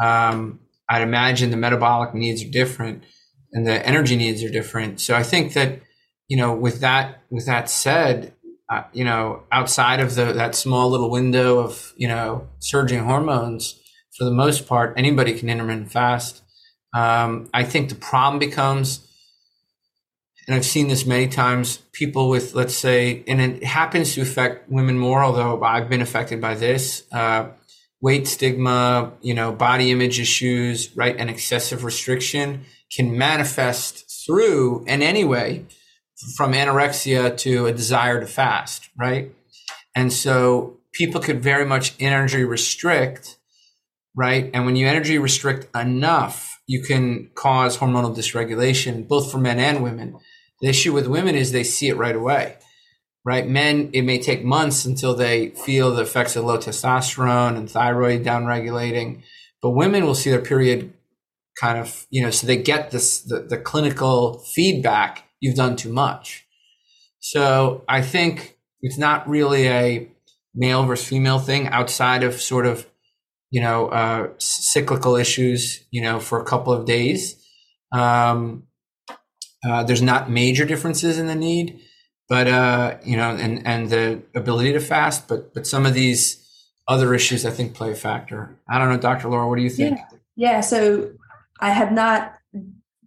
[0.01, 0.59] um,
[0.89, 3.03] i'd imagine the metabolic needs are different
[3.51, 5.79] and the energy needs are different so i think that
[6.27, 8.33] you know with that with that said
[8.69, 13.79] uh, you know, outside of the that small little window of you know surging hormones,
[14.17, 16.41] for the most part, anybody can intermittent fast.
[16.93, 19.06] Um, I think the problem becomes,
[20.47, 24.69] and I've seen this many times, people with, let's say, and it happens to affect
[24.69, 27.03] women more, although I've been affected by this.
[27.11, 27.49] Uh,
[27.99, 32.63] weight stigma, you know, body image issues, right, and excessive restriction
[32.95, 35.65] can manifest through in any way
[36.37, 39.33] from anorexia to a desire to fast, right?
[39.95, 43.37] And so people could very much energy restrict,
[44.15, 44.49] right?
[44.53, 49.83] And when you energy restrict enough, you can cause hormonal dysregulation, both for men and
[49.83, 50.19] women.
[50.61, 52.57] The issue with women is they see it right away
[53.27, 53.45] right?
[53.45, 58.23] Men, it may take months until they feel the effects of low testosterone and thyroid
[58.23, 59.21] downregulating,
[59.61, 60.93] but women will see their period
[61.59, 65.91] kind of, you know, so they get this, the, the clinical feedback, you've done too
[65.91, 66.45] much.
[67.19, 70.07] So I think it's not really a
[70.55, 72.87] male versus female thing outside of sort of,
[73.51, 77.35] you know, uh, cyclical issues, you know, for a couple of days.
[77.91, 78.66] Um,
[79.65, 81.81] uh, there's not major differences in the need
[82.29, 86.43] but uh, you know, and and the ability to fast, but but some of these
[86.87, 88.57] other issues I think play a factor.
[88.69, 89.29] I don't know, Dr.
[89.29, 89.97] Laura, what do you think?
[89.97, 91.11] Yeah, yeah so
[91.59, 92.33] I have not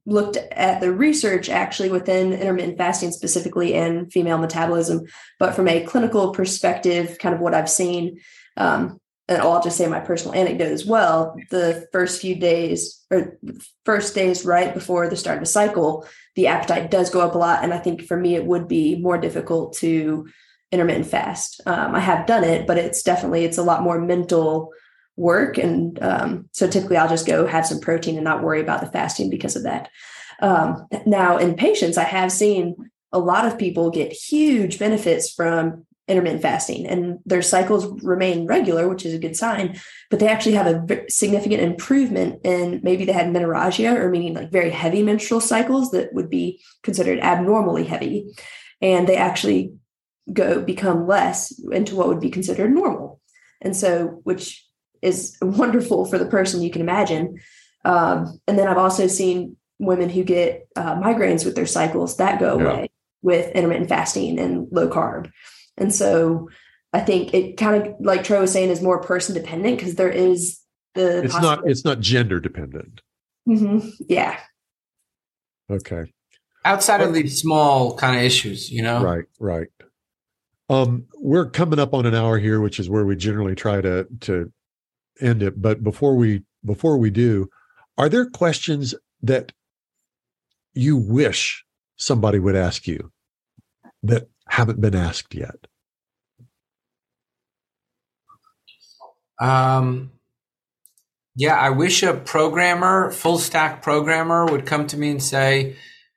[0.07, 5.07] looked at the research actually within intermittent fasting specifically and female metabolism,
[5.38, 8.20] but from a clinical perspective, kind of what I've seen,
[8.57, 8.98] um,
[9.28, 11.36] and I'll just say my personal anecdote as well.
[11.51, 13.38] The first few days or
[13.84, 16.07] first days right before the start of the cycle,
[16.37, 17.64] the appetite does go up a lot.
[17.64, 20.28] And I think for me, it would be more difficult to
[20.72, 21.61] intermittent fast.
[21.66, 24.70] Um, I have done it, but it's definitely, it's a lot more mental
[25.16, 25.59] work.
[25.59, 28.87] And um, so typically I'll just go have some protein and not worry about the
[28.87, 29.91] fasting because of that.
[30.41, 32.76] Um, now in patients, I have seen
[33.12, 38.88] a lot of people get huge benefits from intermittent fasting and their cycles remain regular,
[38.88, 39.78] which is a good sign,
[40.11, 44.50] but they actually have a significant improvement in maybe they had menorrhagia or meaning like
[44.50, 48.26] very heavy menstrual cycles that would be considered abnormally heavy.
[48.82, 49.72] And they actually
[50.32, 53.20] go become less into what would be considered normal.
[53.61, 54.66] And so, which
[55.02, 57.40] is wonderful for the person you can imagine.
[57.84, 62.38] Um, and then I've also seen women who get uh, migraines with their cycles that
[62.38, 62.64] go yeah.
[62.64, 62.90] away
[63.22, 65.30] with intermittent fasting and low carb.
[65.76, 66.48] And so
[66.92, 70.10] I think it kind of like Tro was saying is more person dependent because there
[70.10, 70.60] is
[70.94, 73.00] the it's not it's not gender dependent.
[73.48, 73.88] Mm-hmm.
[74.08, 74.38] Yeah.
[75.70, 76.12] Okay.
[76.64, 79.02] Outside of these small kind of issues, you know.
[79.02, 79.24] Right.
[79.38, 79.68] Right.
[80.68, 84.06] Um, we're coming up on an hour here, which is where we generally try to
[84.20, 84.52] to
[85.20, 85.60] end it.
[85.60, 87.48] But before we before we do,
[87.98, 89.52] are there questions that
[90.74, 91.64] you wish
[91.96, 93.12] somebody would ask you
[94.02, 95.66] that haven't been asked yet?
[99.40, 100.12] Um,
[101.36, 105.76] yeah, I wish a programmer, full stack programmer, would come to me and say,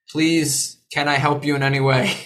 [0.09, 2.17] please, can I help you in any way?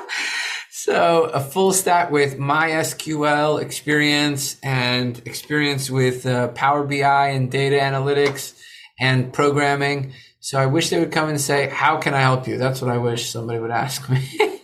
[0.70, 7.76] so, a full stack with MySQL experience and experience with uh, Power BI and data
[7.76, 8.58] analytics
[8.98, 10.12] and programming.
[10.38, 12.56] So, I wish they would come and say, How can I help you?
[12.56, 14.26] That's what I wish somebody would ask me.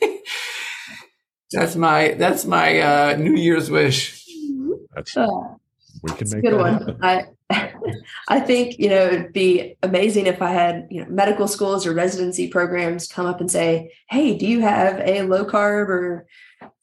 [1.52, 4.24] that's my that's my uh, New Year's wish.
[4.94, 5.26] That's uh,
[6.02, 6.98] we can make a good one.
[7.02, 7.26] I
[8.28, 11.94] I think you know it'd be amazing if I had you know medical schools or
[11.94, 16.26] residency programs come up and say, "Hey, do you have a low carb or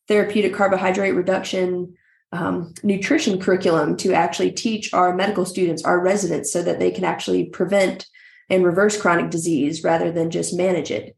[0.08, 1.96] therapeutic carbohydrate reduction
[2.32, 7.04] um, nutrition curriculum to actually teach our medical students, our residents, so that they can
[7.04, 8.08] actually prevent
[8.50, 11.18] and reverse chronic disease rather than just manage it?"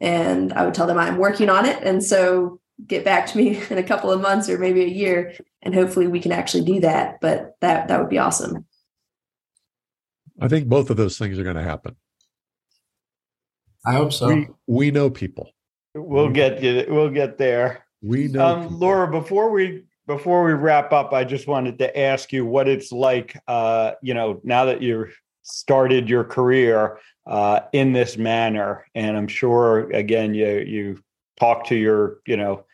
[0.00, 3.60] And I would tell them I'm working on it, and so get back to me
[3.70, 6.80] in a couple of months or maybe a year and hopefully we can actually do
[6.80, 8.64] that but that that would be awesome.
[10.40, 11.96] I think both of those things are going to happen.
[13.86, 14.26] I hope so.
[14.26, 15.52] We, we know people.
[15.94, 17.86] We'll get you we'll get there.
[18.02, 22.32] We know um, laura before we before we wrap up i just wanted to ask
[22.32, 27.92] you what it's like uh you know now that you've started your career uh in
[27.92, 31.02] this manner and i'm sure again you you
[31.38, 32.64] talk to your you know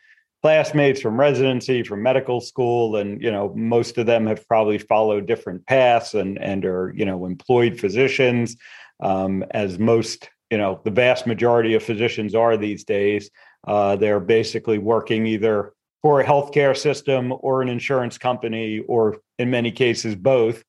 [0.43, 5.27] classmates from residency from medical school and you know most of them have probably followed
[5.27, 8.57] different paths and and are you know employed physicians.
[9.01, 13.31] Um, as most you know the vast majority of physicians are these days
[13.67, 15.73] uh, they're basically working either
[16.03, 20.65] for a healthcare system or an insurance company or in many cases both.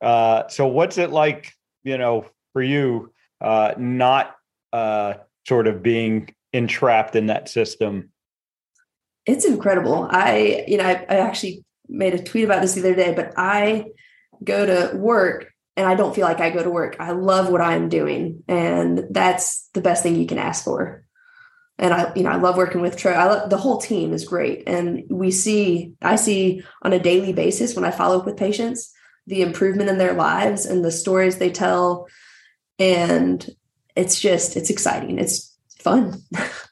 [0.00, 1.52] Uh, so what's it like
[1.82, 4.36] you know for you uh, not
[4.72, 5.14] uh,
[5.46, 8.10] sort of being entrapped in that system
[9.28, 10.08] it's incredible.
[10.10, 13.34] I, you know, I, I actually made a tweet about this the other day, but
[13.36, 13.84] I
[14.42, 16.96] go to work and I don't feel like I go to work.
[16.98, 21.04] I love what I'm doing, and that's the best thing you can ask for.
[21.78, 23.12] And I, you know, I love working with Tro.
[23.12, 27.32] I love, the whole team is great, and we see, I see on a daily
[27.32, 28.92] basis when I follow up with patients
[29.26, 32.06] the improvement in their lives and the stories they tell,
[32.78, 33.46] and
[33.94, 35.18] it's just, it's exciting.
[35.18, 36.22] It's fun.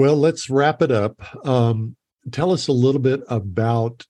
[0.00, 1.20] well, let's wrap it up.
[1.46, 1.94] Um,
[2.32, 4.06] tell us a little bit about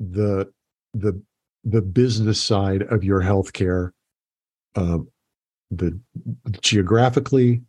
[0.00, 0.52] the
[0.92, 1.22] the
[1.62, 3.92] the business side of your healthcare,
[4.74, 4.98] uh,
[5.70, 6.00] the
[6.60, 7.62] geographically,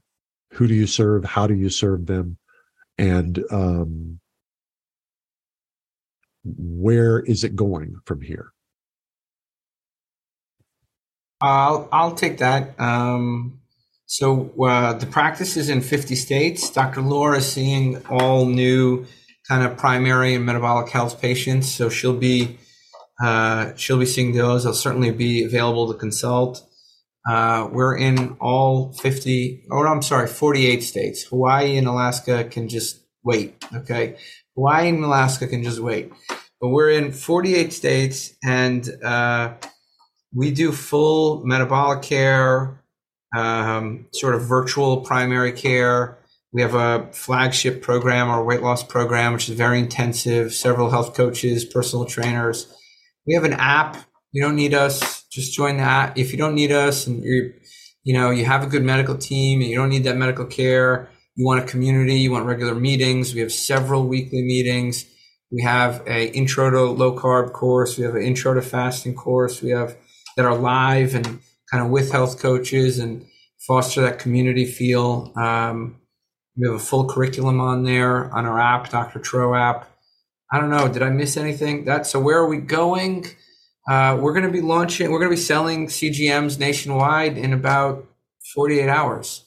[0.53, 2.39] who do you serve, how do you serve them,
[2.97, 4.19] and um,
[6.43, 8.53] where is it going from here?
[11.39, 12.79] I'll I'll take that.
[12.79, 13.60] Um,
[14.11, 16.69] so uh, the practice is in 50 states.
[16.69, 16.99] Dr.
[16.99, 19.05] Laura is seeing all new
[19.47, 21.71] kind of primary and metabolic health patients.
[21.71, 22.57] So she'll be
[23.23, 24.65] uh, she'll be seeing those.
[24.65, 26.61] I'll certainly be available to consult.
[27.25, 31.23] Uh, we're in all 50, or I'm sorry, 48 states.
[31.23, 33.63] Hawaii and Alaska can just wait.
[33.73, 34.17] Okay.
[34.57, 36.11] Hawaii and Alaska can just wait.
[36.59, 39.53] But we're in 48 states and uh,
[40.35, 42.80] we do full metabolic care,
[43.35, 46.17] um, sort of virtual primary care.
[46.53, 51.13] We have a flagship program, our weight loss program, which is very intensive, several health
[51.13, 52.67] coaches, personal trainers
[53.25, 53.97] we have an app.
[54.31, 55.23] You don't need us.
[55.31, 56.17] Just join the app.
[56.17, 57.53] If you don't need us and you
[58.03, 61.07] you know, you have a good medical team and you don't need that medical care,
[61.35, 63.35] you want a community, you want regular meetings.
[63.35, 65.05] We have several weekly meetings.
[65.51, 67.99] We have a intro to low carb course.
[67.99, 69.61] We have an intro to fasting course.
[69.61, 69.95] We have
[70.35, 71.41] that are live and
[71.71, 73.25] kind of with health coaches and
[73.59, 75.31] foster that community feel.
[75.35, 76.01] Um,
[76.57, 79.19] we have a full curriculum on there on our app, Dr.
[79.19, 79.89] Tro app.
[80.51, 80.87] I don't know.
[80.89, 81.85] Did I miss anything?
[81.85, 83.25] That so where are we going?
[83.89, 85.09] Uh, we're going to be launching.
[85.11, 88.05] We're going to be selling CGMs nationwide in about
[88.53, 89.45] 48 hours.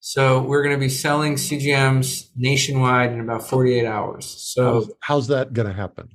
[0.00, 4.26] So we're going to be selling CGMs nationwide in about 48 hours.
[4.26, 6.08] So how's, how's that going to happen?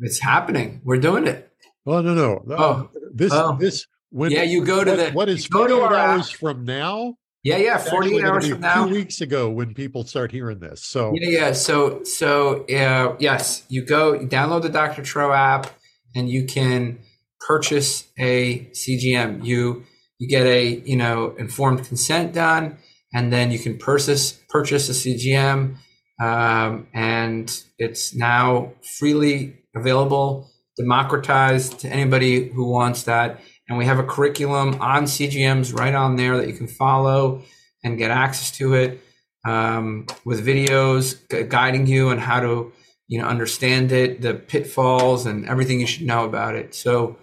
[0.00, 0.80] It's happening.
[0.84, 1.50] We're doing it.
[1.84, 2.44] Well, no, no.
[2.56, 3.56] Oh, this oh.
[3.58, 7.14] this when yeah, you go to what, the what is 48 hours from now?
[7.42, 8.86] Yeah, yeah, 48 hours from now.
[8.86, 10.84] Two weeks ago when people start hearing this.
[10.84, 11.52] So Yeah, yeah.
[11.52, 15.02] So so uh, yes, you go you download the Dr.
[15.02, 15.70] Tro app
[16.14, 16.98] and you can
[17.40, 19.44] purchase a CGM.
[19.44, 19.84] You
[20.18, 22.76] you get a, you know, informed consent done
[23.14, 25.76] and then you can purchase purchase a CGM
[26.20, 33.40] um, and it's now freely available, democratized to anybody who wants that
[33.70, 37.42] and we have a curriculum on CGMs right on there that you can follow
[37.84, 39.00] and get access to it
[39.46, 41.16] um, with videos
[41.48, 42.72] guiding you on how to
[43.06, 46.74] you know understand it, the pitfalls, and everything you should know about it.
[46.74, 47.16] So,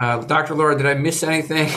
[0.00, 0.54] uh, Dr.
[0.54, 1.68] Laura, did I miss anything?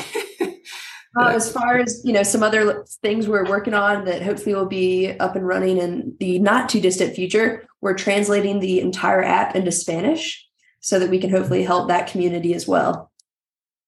[1.20, 4.68] uh, as far as you know, some other things we're working on that hopefully will
[4.68, 7.66] be up and running in the not too distant future.
[7.82, 10.48] We're translating the entire app into Spanish
[10.82, 13.12] so that we can hopefully help that community as well.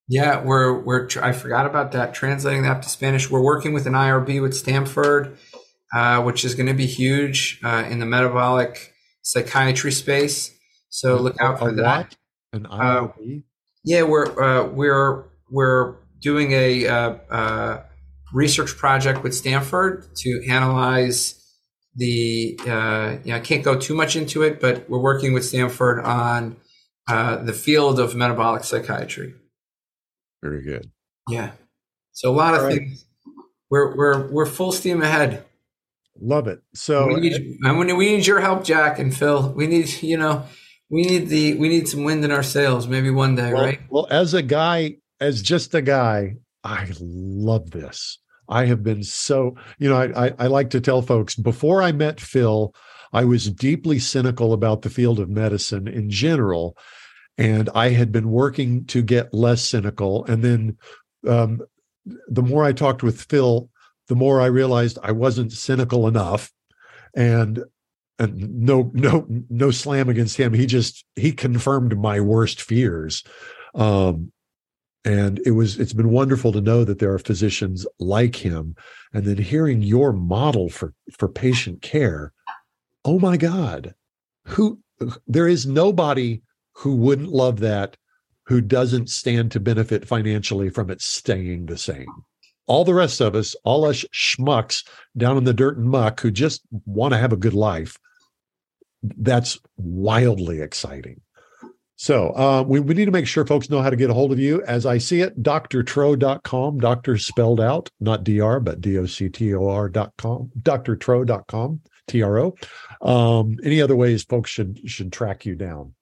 [0.07, 2.13] Yeah, we're we're I forgot about that.
[2.13, 3.29] Translating that to Spanish.
[3.31, 5.37] We're working with an IRB with Stanford,
[5.95, 8.93] uh, which is going to be huge uh, in the metabolic
[9.23, 10.55] psychiatry space.
[10.89, 12.15] So look out for that.
[12.53, 13.39] An IRB.
[13.39, 13.41] Uh,
[13.83, 17.83] yeah, we're uh, we're we're doing a uh, uh,
[18.31, 21.41] research project with Stanford to analyze
[21.95, 22.59] the.
[22.61, 25.99] Uh, you know, I can't go too much into it, but we're working with Stanford
[26.05, 26.57] on
[27.07, 29.33] the field of metabolic psychiatry.
[30.45, 30.91] Very good.
[31.27, 31.51] Yeah.
[32.11, 32.77] So a lot of right.
[32.77, 33.05] things.
[33.71, 35.43] We're we're we're full steam ahead.
[36.21, 36.61] Love it.
[36.75, 39.51] So we need, and we need your help, Jack and Phil.
[39.53, 40.45] We need you know
[40.91, 42.87] we need the we need some wind in our sails.
[42.87, 43.79] Maybe one day, well, right?
[43.89, 48.19] Well, as a guy, as just a guy, I love this.
[48.47, 51.91] I have been so you know I, I, I like to tell folks before I
[51.91, 52.71] met Phil,
[53.11, 56.77] I was deeply cynical about the field of medicine in general
[57.37, 60.25] and I had been working to get less cynical.
[60.25, 60.77] And then
[61.27, 61.61] um,
[62.27, 63.69] the more I talked with Phil,
[64.07, 66.51] the more I realized I wasn't cynical enough.
[67.15, 67.63] And
[68.17, 70.53] and no no no slam against him.
[70.53, 73.23] He just he confirmed my worst fears.
[73.73, 74.31] Um,
[75.05, 78.75] and it was it's been wonderful to know that there are physicians like him
[79.13, 82.33] and then hearing your model for for patient care
[83.05, 83.93] oh my god
[84.45, 84.79] who
[85.27, 86.41] there is nobody
[86.77, 87.97] who wouldn't love that
[88.47, 92.07] who doesn't stand to benefit financially from it staying the same
[92.67, 96.31] all the rest of us, all us schmucks down in the dirt and muck who
[96.31, 97.97] just want to have a good life,
[99.03, 101.21] that's wildly exciting.
[101.97, 104.33] So uh, we, we need to make sure folks know how to get a hold
[104.33, 104.61] of you.
[104.63, 112.55] As I see it, drtro.com, doctor spelled out, not dr, but D-O-C-T-O-R.com, drtro.com, T-R-O.
[113.01, 115.93] Um, any other ways folks should should track you down?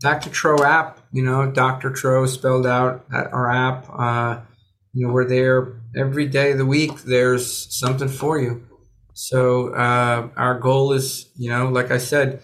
[0.00, 0.30] Dr.
[0.30, 1.90] Tro app, you know, Dr.
[1.90, 3.86] Tro spelled out at our app.
[3.92, 4.40] Uh,
[4.92, 7.02] you know, we're there every day of the week.
[7.02, 8.66] There's something for you.
[9.14, 12.42] So uh, our goal is, you know, like I said,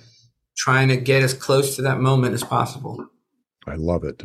[0.57, 3.05] trying to get as close to that moment as possible.
[3.67, 4.23] I love it.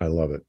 [0.00, 0.42] I love it.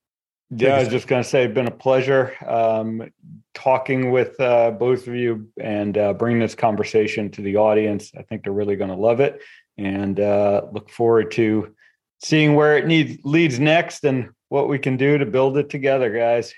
[0.50, 3.10] Yeah, I was just going to say, it's been a pleasure um,
[3.52, 8.12] talking with uh, both of you and uh, bringing this conversation to the audience.
[8.16, 9.42] I think they're really going to love it,
[9.76, 11.74] and uh, look forward to
[12.22, 16.10] seeing where it needs leads next and what we can do to build it together,
[16.16, 16.54] guys.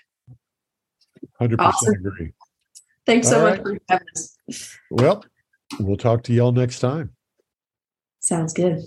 [1.38, 1.86] Hundred awesome.
[1.86, 2.32] percent agree.
[3.06, 3.78] Thanks so All much right.
[3.78, 4.78] for having us.
[4.90, 5.24] Well,
[5.80, 7.10] we'll talk to y'all next time.
[8.20, 8.82] Sounds good.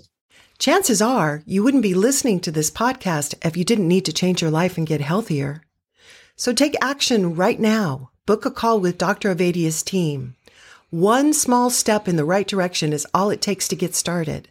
[0.58, 4.40] Chances are you wouldn't be listening to this podcast if you didn't need to change
[4.40, 5.62] your life and get healthier.
[6.36, 8.10] So take action right now.
[8.26, 9.34] Book a call with Dr.
[9.34, 10.36] Ovadia's team.
[10.90, 14.48] One small step in the right direction is all it takes to get started.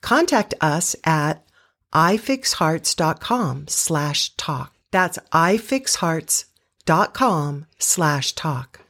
[0.00, 1.44] Contact us at
[1.92, 4.72] ifixhearts.com slash talk.
[4.90, 8.80] That's ifixhearts.com slash talk.